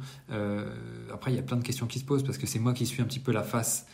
Après, 1.13 1.31
il 1.31 1.35
y 1.35 1.39
a 1.39 1.43
plein 1.43 1.57
de 1.57 1.63
questions 1.63 1.87
qui 1.87 1.99
se 1.99 2.05
posent 2.05 2.23
parce 2.23 2.37
que 2.37 2.47
c'est 2.47 2.59
moi 2.59 2.73
qui 2.73 2.85
suis 2.85 3.01
un 3.01 3.05
petit 3.05 3.19
peu 3.19 3.31
la 3.31 3.43
face 3.43 3.85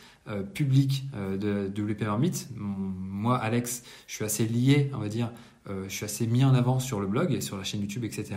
publique 0.54 1.08
de, 1.14 1.68
de 1.68 1.82
WP 1.82 2.04
Meet. 2.18 2.48
Moi, 2.56 3.36
Alex, 3.36 3.82
je 4.06 4.14
suis 4.14 4.24
assez 4.24 4.46
lié, 4.46 4.90
on 4.94 4.98
va 4.98 5.08
dire, 5.08 5.32
je 5.68 5.88
suis 5.88 6.04
assez 6.04 6.26
mis 6.26 6.44
en 6.44 6.54
avant 6.54 6.78
sur 6.78 7.00
le 7.00 7.06
blog 7.06 7.32
et 7.32 7.40
sur 7.40 7.56
la 7.56 7.64
chaîne 7.64 7.80
YouTube, 7.80 8.04
etc. 8.04 8.36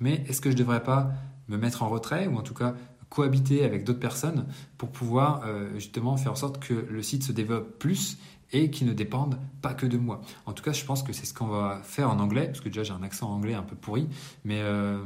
Mais 0.00 0.24
est-ce 0.28 0.40
que 0.40 0.50
je 0.50 0.56
devrais 0.56 0.82
pas 0.82 1.10
me 1.48 1.56
mettre 1.56 1.82
en 1.82 1.88
retrait 1.88 2.26
ou 2.26 2.36
en 2.36 2.42
tout 2.42 2.54
cas 2.54 2.74
cohabiter 3.10 3.64
avec 3.64 3.84
d'autres 3.84 4.00
personnes 4.00 4.46
pour 4.76 4.90
pouvoir 4.90 5.42
euh, 5.46 5.70
justement 5.74 6.16
faire 6.16 6.32
en 6.32 6.36
sorte 6.36 6.60
que 6.60 6.74
le 6.74 7.02
site 7.02 7.22
se 7.24 7.32
développe 7.32 7.78
plus 7.78 8.18
et 8.52 8.70
qu'il 8.70 8.86
ne 8.86 8.92
dépende 8.92 9.38
pas 9.60 9.74
que 9.74 9.86
de 9.86 9.98
moi. 9.98 10.20
En 10.46 10.52
tout 10.52 10.62
cas, 10.62 10.72
je 10.72 10.84
pense 10.84 11.02
que 11.02 11.12
c'est 11.12 11.26
ce 11.26 11.34
qu'on 11.34 11.48
va 11.48 11.80
faire 11.82 12.10
en 12.10 12.18
anglais, 12.18 12.46
parce 12.46 12.60
que 12.60 12.68
déjà 12.68 12.82
j'ai 12.82 12.92
un 12.92 13.02
accent 13.02 13.30
anglais 13.30 13.54
un 13.54 13.62
peu 13.62 13.76
pourri, 13.76 14.08
mais 14.44 14.60
euh, 14.60 15.02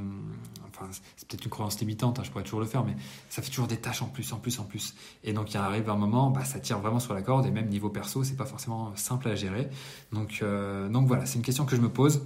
enfin, 0.68 0.88
c'est 1.16 1.26
peut-être 1.26 1.44
une 1.44 1.50
croyance 1.50 1.80
limitante, 1.80 2.18
hein, 2.18 2.22
je 2.24 2.30
pourrais 2.30 2.44
toujours 2.44 2.60
le 2.60 2.66
faire, 2.66 2.84
mais 2.84 2.94
ça 3.28 3.42
fait 3.42 3.50
toujours 3.50 3.66
des 3.66 3.78
tâches 3.78 4.02
en 4.02 4.06
plus, 4.06 4.32
en 4.32 4.38
plus, 4.38 4.60
en 4.60 4.64
plus. 4.64 4.94
Et 5.24 5.32
donc 5.32 5.52
il 5.52 5.56
arrive 5.56 5.90
un 5.90 5.96
moment, 5.96 6.30
bah, 6.30 6.44
ça 6.44 6.60
tire 6.60 6.78
vraiment 6.78 7.00
sur 7.00 7.14
la 7.14 7.22
corde, 7.22 7.46
et 7.46 7.50
même 7.50 7.68
niveau 7.68 7.90
perso, 7.90 8.22
c'est 8.22 8.36
pas 8.36 8.46
forcément 8.46 8.94
simple 8.94 9.28
à 9.28 9.34
gérer. 9.34 9.68
Donc, 10.12 10.38
euh, 10.42 10.88
donc 10.88 11.08
voilà, 11.08 11.26
c'est 11.26 11.36
une 11.36 11.44
question 11.44 11.64
que 11.64 11.74
je 11.74 11.80
me 11.80 11.88
pose. 11.88 12.24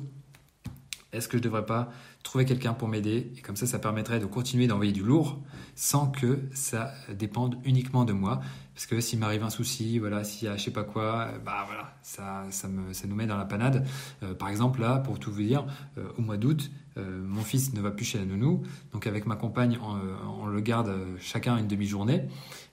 Est-ce 1.16 1.28
que 1.28 1.38
je 1.38 1.42
ne 1.42 1.44
devrais 1.44 1.66
pas 1.66 1.90
trouver 2.23 2.44
quelqu'un 2.44 2.75
pour 2.75 2.88
m'aider? 2.88 3.32
Et 3.37 3.40
comme 3.40 3.56
ça, 3.56 3.66
ça 3.66 3.78
permettrait 3.78 4.20
de 4.20 4.26
continuer 4.26 4.66
d'envoyer 4.66 4.92
du 4.92 5.02
lourd 5.02 5.40
sans 5.75 6.08
que 6.08 6.40
ça 6.52 6.92
dépende 7.12 7.58
uniquement 7.64 8.04
de 8.04 8.12
moi. 8.12 8.40
Parce 8.75 8.87
que 8.87 9.00
s'il 9.00 9.18
m'arrive 9.18 9.42
un 9.42 9.50
souci, 9.50 9.99
voilà, 9.99 10.23
s'il 10.23 10.49
y 10.49 10.50
a 10.50 10.56
je 10.56 10.64
sais 10.64 10.70
pas 10.70 10.85
quoi, 10.85 11.30
bah 11.44 11.64
voilà, 11.66 11.94
ça, 12.02 12.44
ça, 12.50 12.68
me, 12.68 12.92
ça 12.92 13.06
nous 13.06 13.14
met 13.14 13.26
dans 13.26 13.38
la 13.38 13.46
panade. 13.46 13.87
Euh, 14.23 14.35
par 14.35 14.50
exemple, 14.50 14.80
là, 14.80 14.99
pour 14.99 15.18
tout 15.18 15.32
vous 15.32 15.42
dire, 15.42 15.64
euh, 15.96 16.04
au 16.18 16.23
mois 16.23 16.37
d'août, 16.37 16.70
euh, 16.97 17.23
mon 17.25 17.43
fils 17.43 17.73
ne 17.75 17.81
va 17.81 17.91
plus 17.91 18.05
chez 18.05 18.19
la 18.19 18.25
nounou. 18.25 18.62
Donc 18.93 19.07
avec 19.07 19.26
ma 19.26 19.37
compagne, 19.37 19.79
on, 19.83 20.43
on 20.43 20.47
le 20.47 20.61
garde 20.61 20.95
chacun 21.21 21.57
une 21.57 21.69
demi-journée. 21.69 22.25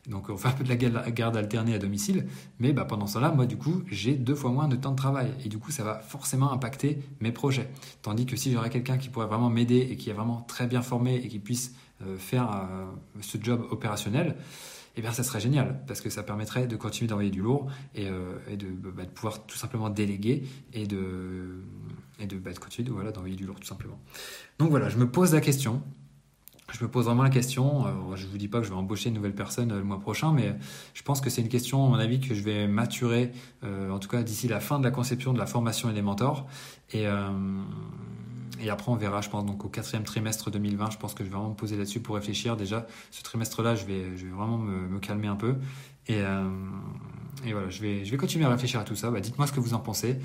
Donc 0.10 0.30
on 0.30 0.38
fait 0.38 0.50
un 0.50 0.52
peu 0.52 0.64
de 0.64 0.70
la 0.70 1.12
garde 1.12 1.38
alternée 1.38 1.74
à 1.74 1.80
domicile, 1.80 2.26
mais 2.60 2.74
bah, 2.74 2.86
pendant 2.86 3.08
cela, 3.08 3.32
moi 3.32 3.46
du 3.46 3.58
coup, 3.58 3.84
j'ai 3.88 4.14
deux 4.16 4.36
fois 4.36 4.52
moins 4.52 4.68
de 4.68 4.76
temps 4.76 4.92
de 4.92 4.98
travail 4.98 5.32
et 5.44 5.50
du 5.50 5.58
coup, 5.58 5.72
ça 5.72 5.84
va 5.84 6.00
forcément 6.00 6.52
impacter 6.52 7.00
mes 7.20 7.32
projets. 7.32 7.70
Tandis 8.02 8.26
que 8.26 8.36
si 8.36 8.52
j'aurais 8.52 8.70
quelqu'un 8.70 8.98
qui 8.98 9.10
pourrait 9.10 9.28
vraiment 9.28 9.50
m'aider 9.50 9.88
et 9.92 9.98
qui 9.98 10.10
est 10.10 10.14
vraiment 10.14 10.42
très 10.42 10.68
bien 10.68 10.82
formé 10.82 11.16
et 11.16 11.28
qui 11.28 11.40
puisse 11.40 11.76
euh, 12.06 12.18
faire 12.18 12.50
euh, 12.52 12.86
ce 13.22 13.38
job 13.42 13.66
opérationnel, 13.72 14.36
eh 14.96 15.02
bien 15.02 15.12
ça 15.12 15.24
serait 15.24 15.40
génial 15.40 15.84
parce 15.88 16.02
que 16.02 16.10
ça 16.10 16.22
permettrait 16.22 16.68
de 16.68 16.76
continuer 16.76 17.08
d'envoyer 17.08 17.32
du 17.32 17.42
lourd 17.42 17.68
et, 17.96 18.08
euh, 18.08 18.38
bah, 18.96 19.06
de, 19.06 19.10
pouvoir 19.10 19.46
tout 19.46 19.58
simplement 19.58 19.90
déléguer 19.90 20.44
et 20.74 20.86
de, 20.86 21.64
et 22.20 22.26
de, 22.26 22.38
bah, 22.38 22.54
de 22.54 22.60
continuer 22.60 22.90
d'envoyer 23.12 23.36
du 23.36 23.46
lourd 23.46 23.60
tout 23.60 23.68
simplement. 23.68 24.00
Donc 24.60 24.70
voilà, 24.70 24.90
je 24.90 24.98
me 24.98 25.10
pose 25.10 25.34
la 25.34 25.42
question 25.42 25.82
je 26.74 26.84
me 26.84 26.90
pose 26.90 27.06
vraiment 27.06 27.24
la 27.24 27.30
question. 27.30 27.86
je 28.16 28.26
ne 28.26 28.32
vous 28.32 28.38
dis 28.38 28.48
pas 28.48 28.60
que 28.60 28.66
je 28.66 28.70
vais 28.70 28.76
embaucher 28.76 29.10
une 29.10 29.16
nouvelle 29.16 29.36
personne 29.36 29.72
euh, 29.72 29.78
le 29.78 29.84
mois 29.84 30.00
prochain, 30.00 30.32
mais 30.32 30.56
je 30.94 31.04
pense 31.04 31.22
que 31.22 31.30
c'est 31.30 31.42
une 31.42 31.50
question, 31.50 31.86
à 31.86 31.90
mon 31.90 31.96
avis, 31.96 32.20
que 32.20 32.34
je 32.34 32.42
vais 32.42 32.68
maturer, 32.68 33.32
euh, 33.64 33.92
en 33.92 34.00
tout 34.00 34.10
cas 34.10 34.24
d'ici 34.24 34.48
la 34.48 34.60
fin 34.60 34.80
de 34.80 34.84
la 34.84 34.92
conception 34.92 35.34
de 35.34 35.40
la 35.40 35.46
formation 35.46 35.90
et 35.90 35.94
des 35.94 36.02
mentors. 36.02 36.48
Et, 36.92 37.08
euh, 37.08 37.30
et 38.62 38.70
après, 38.70 38.92
on 38.92 38.96
verra, 38.96 39.22
je 39.22 39.30
pense, 39.30 39.46
donc 39.46 39.66
au 39.66 39.70
quatrième 39.70 40.04
trimestre 40.04 40.50
2020, 40.52 40.92
je 40.92 40.98
pense 40.98 41.14
que 41.14 41.24
je 41.24 41.30
vais 41.30 41.36
vraiment 41.36 41.50
me 41.50 41.56
poser 41.56 41.76
là-dessus 41.76 42.00
pour 42.00 42.16
réfléchir. 42.16 42.56
Déjà, 42.56 42.88
ce 43.12 43.22
trimestre-là, 43.24 43.76
je 43.76 43.86
vais, 43.86 44.18
je 44.18 44.26
vais 44.26 44.32
vraiment 44.32 44.58
me, 44.58 45.00
calmer 45.00 45.28
un 45.28 45.36
peu. 45.36 45.56
Et, 46.08 46.20
et, 47.46 47.52
voilà, 47.52 47.70
je 47.70 47.82
vais, 47.82 48.06
je 48.06 48.12
vais 48.12 48.18
continuer 48.18 48.46
à 48.46 48.50
réfléchir 48.50 48.80
à 48.80 48.84
tout 48.84 48.96
ça. 48.96 49.12
Bah, 49.12 49.20
dites-moi 49.20 49.48
ce 49.48 49.52
que 49.52 49.60
vous 49.60 49.74
en 49.74 49.80
pensez. 49.80 50.18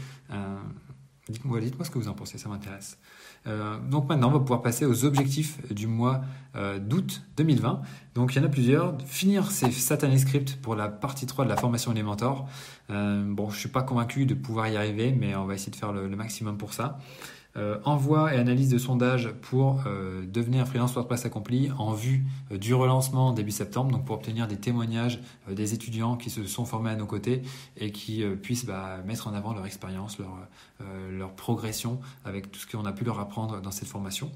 Dites-moi, 1.29 1.61
ce 1.61 1.91
que 1.91 1.99
vous 1.99 2.09
en 2.09 2.15
pensez, 2.15 2.39
ça 2.39 2.49
m'intéresse. 2.49 2.99
Euh, 3.47 3.79
donc 3.81 4.09
maintenant, 4.09 4.29
on 4.29 4.33
va 4.33 4.41
pouvoir 4.41 4.63
passer 4.63 4.85
aux 4.85 5.05
objectifs 5.05 5.73
du 5.73 5.87
mois 5.87 6.23
euh, 6.57 6.79
d'août 6.79 7.23
2020. 7.37 7.83
Donc 8.19 8.35
il 8.35 8.39
y 8.39 8.45
en 8.45 8.47
a 8.47 8.49
plusieurs. 8.49 9.01
Finir 9.07 9.49
ces 9.53 9.71
satané 9.71 10.19
scripts 10.19 10.57
pour 10.61 10.75
la 10.75 10.89
partie 10.89 11.25
3 11.25 11.45
de 11.45 11.51
la 11.51 11.57
formation 11.57 11.93
Elementor. 11.93 12.49
Euh, 12.91 13.23
bon, 13.25 13.49
je 13.49 13.61
suis 13.61 13.69
pas 13.69 13.85
convaincu 13.85 14.27
de 14.27 14.35
pouvoir 14.35 14.67
y 14.67 14.77
arriver, 14.77 15.13
mais 15.17 15.37
on 15.37 15.45
va 15.45 15.55
essayer 15.55 15.71
de 15.71 15.77
faire 15.77 15.93
le 15.93 16.09
maximum 16.17 16.59
pour 16.59 16.75
ça. 16.75 16.99
Euh, 17.57 17.79
envoi 17.85 18.35
et 18.35 18.37
analyse 18.37 18.71
de 18.71 18.79
sondage 18.79 19.31
pour 19.41 19.85
euh, 19.87 20.27
devenir 20.27 20.67
freelance 20.67 20.95
WordPress 20.95 21.27
accompli 21.27 21.71
en 21.79 21.93
vue 21.93 22.25
du 22.51 22.75
relancement 22.75 23.33
début 23.33 23.53
septembre, 23.53 23.93
donc 23.93 24.05
pour 24.05 24.17
obtenir 24.17 24.49
des 24.49 24.57
témoignages 24.57 25.21
des 25.49 25.73
étudiants 25.73 26.17
qui 26.17 26.29
se 26.29 26.45
sont 26.45 26.65
formés 26.65 26.91
à 26.91 26.97
nos 26.97 27.07
côtés 27.07 27.43
et 27.77 27.93
qui 27.93 28.25
puissent 28.43 28.67
bah, 28.67 28.99
mettre 29.07 29.29
en 29.29 29.33
avant 29.33 29.55
leur 29.55 29.65
expérience, 29.65 30.19
leur 31.13 31.37
progression 31.37 32.01
avec 32.25 32.51
tout 32.51 32.59
ce 32.59 32.67
qu'on 32.67 32.85
a 32.85 32.93
pu 32.93 33.05
leur 33.05 33.21
apprendre 33.21 33.61
dans 33.61 33.71
cette 33.71 33.89
formation. 33.89 34.33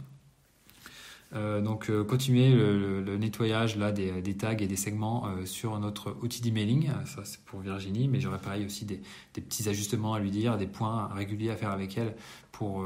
Euh, 1.34 1.62
donc 1.62 1.88
euh, 1.88 2.04
continuer 2.04 2.50
le, 2.52 3.16
nettoyage 3.16 3.76
là 3.76 3.90
des, 3.90 4.36
tags 4.36 4.56
et 4.58 4.66
des 4.66 4.76
segments 4.76 5.26
euh, 5.26 5.46
sur 5.46 5.78
notre 5.78 6.16
outil 6.22 6.42
d'emailing, 6.42 6.90
ça 7.06 7.22
c'est 7.24 7.40
pour 7.44 7.60
Virginie, 7.60 8.08
mais 8.08 8.20
j'aurais 8.20 8.38
pareil 8.38 8.66
aussi 8.66 8.84
des, 8.84 9.00
petits 9.32 9.68
ajustements 9.68 10.14
à 10.14 10.20
lui 10.20 10.30
dire, 10.30 10.58
des 10.58 10.66
points 10.66 11.08
réguliers 11.08 11.50
à 11.50 11.56
faire 11.56 11.70
avec 11.70 11.96
elle 11.96 12.14
pour, 12.50 12.84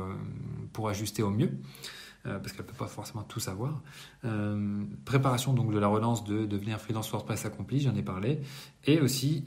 pour 0.73 0.89
ajuster 0.89 1.23
au 1.23 1.31
mieux. 1.31 1.51
parce 2.23 2.53
qu'elle 2.53 2.65
ne 2.65 2.71
peut 2.71 2.79
pas 2.79 2.87
forcément 2.87 3.23
tout 3.23 3.41
savoir. 3.41 3.83
préparation 5.05 5.53
donc 5.55 5.73
de 5.73 5.79
la 5.79 5.89
relance 5.89 6.25
de 6.25 6.47
devenir 6.47 6.81
freelance 6.81 7.11
WordPress 7.11 7.47
accompli, 7.47 7.81
j'en 7.81 7.95
ai 7.97 8.03
parlé. 8.03 8.41
Et 8.85 9.01
aussi 9.01 9.45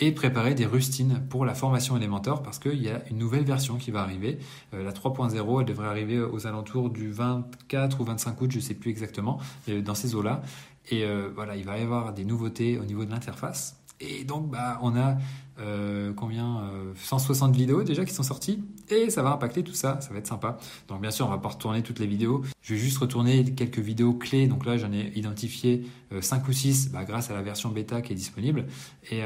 et 0.00 0.12
préparer 0.12 0.54
des 0.54 0.66
rustines 0.66 1.22
pour 1.28 1.44
la 1.44 1.54
formation 1.54 1.96
Elementor 1.96 2.42
parce 2.42 2.58
qu'il 2.58 2.82
y 2.82 2.88
a 2.88 3.02
une 3.10 3.18
nouvelle 3.18 3.44
version 3.44 3.76
qui 3.76 3.90
va 3.90 4.02
arriver. 4.02 4.38
Euh, 4.74 4.82
la 4.82 4.92
3.0, 4.92 5.60
elle 5.60 5.66
devrait 5.66 5.88
arriver 5.88 6.20
aux 6.20 6.46
alentours 6.46 6.90
du 6.90 7.10
24 7.10 8.00
ou 8.00 8.04
25 8.04 8.40
août, 8.40 8.50
je 8.50 8.56
ne 8.56 8.62
sais 8.62 8.74
plus 8.74 8.90
exactement, 8.90 9.38
dans 9.68 9.94
ces 9.94 10.14
eaux-là. 10.14 10.42
Et 10.90 11.04
euh, 11.04 11.30
voilà, 11.34 11.56
il 11.56 11.64
va 11.64 11.78
y 11.78 11.82
avoir 11.82 12.12
des 12.12 12.24
nouveautés 12.24 12.78
au 12.78 12.84
niveau 12.84 13.04
de 13.04 13.10
l'interface. 13.10 13.76
Et 14.02 14.24
donc, 14.24 14.50
bah, 14.50 14.78
on 14.82 14.96
a 14.96 15.16
euh, 15.60 16.12
combien 16.14 16.62
160 16.96 17.54
vidéos 17.54 17.82
déjà 17.82 18.04
qui 18.04 18.14
sont 18.14 18.22
sorties 18.22 18.64
et 18.88 19.10
ça 19.10 19.22
va 19.22 19.32
impacter 19.32 19.62
tout 19.62 19.74
ça, 19.74 20.00
ça 20.00 20.10
va 20.10 20.18
être 20.18 20.26
sympa. 20.26 20.58
Donc 20.88 21.00
bien 21.00 21.10
sûr, 21.10 21.26
on 21.26 21.30
va 21.30 21.38
pas 21.38 21.50
retourner 21.50 21.82
toutes 21.82 21.98
les 21.98 22.06
vidéos. 22.06 22.42
Je 22.62 22.74
vais 22.74 22.80
juste 22.80 22.98
retourner 22.98 23.44
quelques 23.54 23.78
vidéos 23.78 24.14
clés. 24.14 24.46
Donc 24.46 24.66
là, 24.66 24.76
j'en 24.76 24.92
ai 24.92 25.12
identifié 25.14 25.86
5 26.20 26.48
ou 26.48 26.52
6 26.52 26.90
bah, 26.90 27.04
grâce 27.04 27.30
à 27.30 27.34
la 27.34 27.42
version 27.42 27.68
bêta 27.68 28.02
qui 28.02 28.12
est 28.12 28.16
disponible. 28.16 28.66
Et 29.10 29.22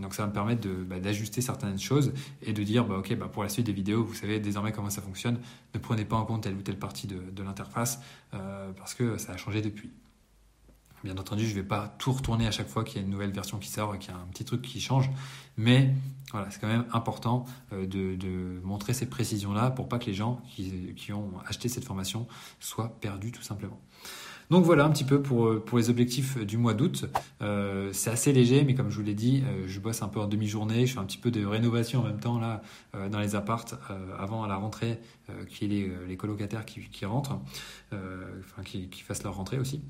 donc 0.00 0.14
ça 0.14 0.22
va 0.22 0.28
me 0.28 0.32
permettre 0.32 0.68
bah, 0.86 0.98
d'ajuster 0.98 1.40
certaines 1.40 1.78
choses 1.78 2.12
et 2.42 2.52
de 2.52 2.62
dire, 2.62 2.84
bah, 2.84 2.98
ok, 2.98 3.16
bah, 3.16 3.28
pour 3.30 3.42
la 3.42 3.48
suite 3.48 3.66
des 3.66 3.72
vidéos, 3.72 4.04
vous 4.04 4.14
savez 4.14 4.40
désormais 4.40 4.72
comment 4.72 4.90
ça 4.90 5.02
fonctionne. 5.02 5.38
Ne 5.74 5.80
prenez 5.80 6.04
pas 6.04 6.16
en 6.16 6.24
compte 6.24 6.44
telle 6.44 6.54
ou 6.54 6.62
telle 6.62 6.78
partie 6.78 7.06
de 7.06 7.42
l'interface 7.42 8.00
parce 8.30 8.94
que 8.94 9.18
ça 9.18 9.32
a 9.32 9.36
changé 9.36 9.62
depuis. 9.62 9.90
Bien 11.06 11.18
entendu, 11.18 11.44
je 11.44 11.50
ne 11.50 11.60
vais 11.60 11.68
pas 11.68 11.94
tout 11.98 12.10
retourner 12.10 12.48
à 12.48 12.50
chaque 12.50 12.66
fois 12.66 12.82
qu'il 12.82 12.96
y 12.96 12.98
a 12.98 13.02
une 13.04 13.12
nouvelle 13.12 13.30
version 13.30 13.58
qui 13.58 13.68
sort 13.68 13.94
et 13.94 13.98
qu'il 14.00 14.10
y 14.10 14.12
a 14.12 14.16
un 14.16 14.26
petit 14.32 14.44
truc 14.44 14.60
qui 14.60 14.80
change, 14.80 15.08
mais 15.56 15.94
voilà, 16.32 16.50
c'est 16.50 16.60
quand 16.60 16.66
même 16.66 16.84
important 16.90 17.44
euh, 17.72 17.86
de, 17.86 18.60
montrer 18.64 18.92
ces 18.92 19.06
précisions-là 19.06 19.70
pour 19.70 19.88
pas 19.88 20.00
que 20.00 20.06
les 20.06 20.14
gens 20.14 20.42
qui 20.48 21.12
ont 21.12 21.30
acheté 21.46 21.68
cette 21.68 21.84
formation 21.84 22.26
soient 22.58 22.98
perdus 23.00 23.30
tout 23.30 23.42
simplement. 23.42 23.80
Donc 24.50 24.64
voilà 24.64 24.84
un 24.84 24.90
petit 24.90 25.04
peu 25.04 25.20
pour, 25.20 25.46
euh, 25.46 25.64
les 25.74 25.90
objectifs 25.90 26.38
du 26.38 26.56
mois 26.56 26.74
d'août. 26.74 27.06
Euh, 27.42 27.90
c'est 27.92 28.10
assez 28.10 28.32
léger, 28.32 28.64
mais 28.64 28.74
comme 28.74 28.90
je 28.90 28.96
vous 28.96 29.02
l'ai 29.02 29.14
dit, 29.14 29.42
euh, 29.46 29.64
je 29.66 29.80
bosse 29.80 30.02
un 30.02 30.08
peu 30.08 30.20
en 30.20 30.26
demi-journée. 30.26 30.86
Je 30.86 30.94
fais 30.94 31.00
un 31.00 31.04
petit 31.04 31.18
peu 31.18 31.30
de 31.30 31.44
rénovation 31.44 32.00
en 32.00 32.04
même 32.04 32.20
temps 32.20 32.38
là 32.38 32.62
dans 33.10 33.18
les 33.18 33.34
appartes 33.34 33.74
avant 34.18 34.46
la 34.46 34.56
rentrée, 34.56 34.98
qui 35.50 35.66
est 35.66 35.68
les, 35.68 35.92
les 36.08 36.16
colocataires 36.16 36.64
qui, 36.64 37.04
rentrent, 37.04 37.38
enfin 37.92 38.62
qui, 38.64 38.88
fassent 39.06 39.22
leur 39.22 39.34
rentrée 39.34 39.58
aussi. 39.58 39.82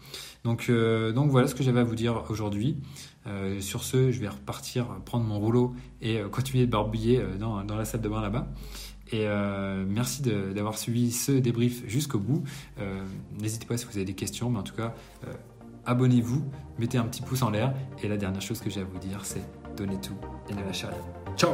Donc, 0.45 0.71
donc 1.15 1.31
voilà 1.31 1.47
ce 1.47 1.55
que 1.55 1.63
j'avais 1.63 1.81
à 1.81 1.85
vous 1.85 1.95
dire 1.95 2.25
aujourd'hui. 2.31 2.77
sur 3.61 3.85
ce, 3.85 4.11
je 4.11 4.21
vais 4.21 4.29
repartir 4.29 4.87
prendre 5.05 5.25
mon 5.25 5.39
rouleau 5.39 5.75
et 6.03 6.21
continuer 6.33 6.67
de 6.67 6.71
barbouiller 6.71 7.23
dans 7.39 7.63
la 7.77 7.85
salle 7.85 8.01
de 8.01 8.09
bain 8.09 8.21
là-bas. 8.21 8.49
Et 9.13 9.27
euh, 9.27 9.85
merci 9.87 10.23
d'avoir 10.23 10.79
suivi 10.79 11.13
ce 11.13 11.33
débrief 11.33 11.87
jusqu'au 11.87 12.19
bout. 12.19 12.43
Euh, 12.79 13.05
n'hésitez 13.41 13.67
pas 13.67 13.77
si 13.77 13.87
vous 13.87 13.97
avez 13.97 14.05
des 14.05 14.15
questions, 14.15 14.51
mais 14.51 14.59
en 14.59 14.65
tout 14.65 14.75
cas, 14.75 14.95
euh, 15.27 15.33
abonnez-vous, 15.85 16.45
mettez 16.79 16.99
un 16.99 17.05
petit 17.05 17.23
pouce 17.23 17.43
en 17.43 17.51
l'air. 17.51 17.73
Et 18.03 18.09
la 18.09 18.17
dernière 18.17 18.43
chose 18.43 18.61
que 18.61 18.71
j'ai 18.71 18.81
à 18.81 18.85
vous 18.85 18.99
dire, 18.99 19.25
c'est 19.25 19.43
donnez 19.77 20.01
tout 20.01 20.17
et 20.49 20.55
ne 20.55 20.63
lâchez 20.63 20.87
rien. 20.87 21.37
Ciao 21.37 21.53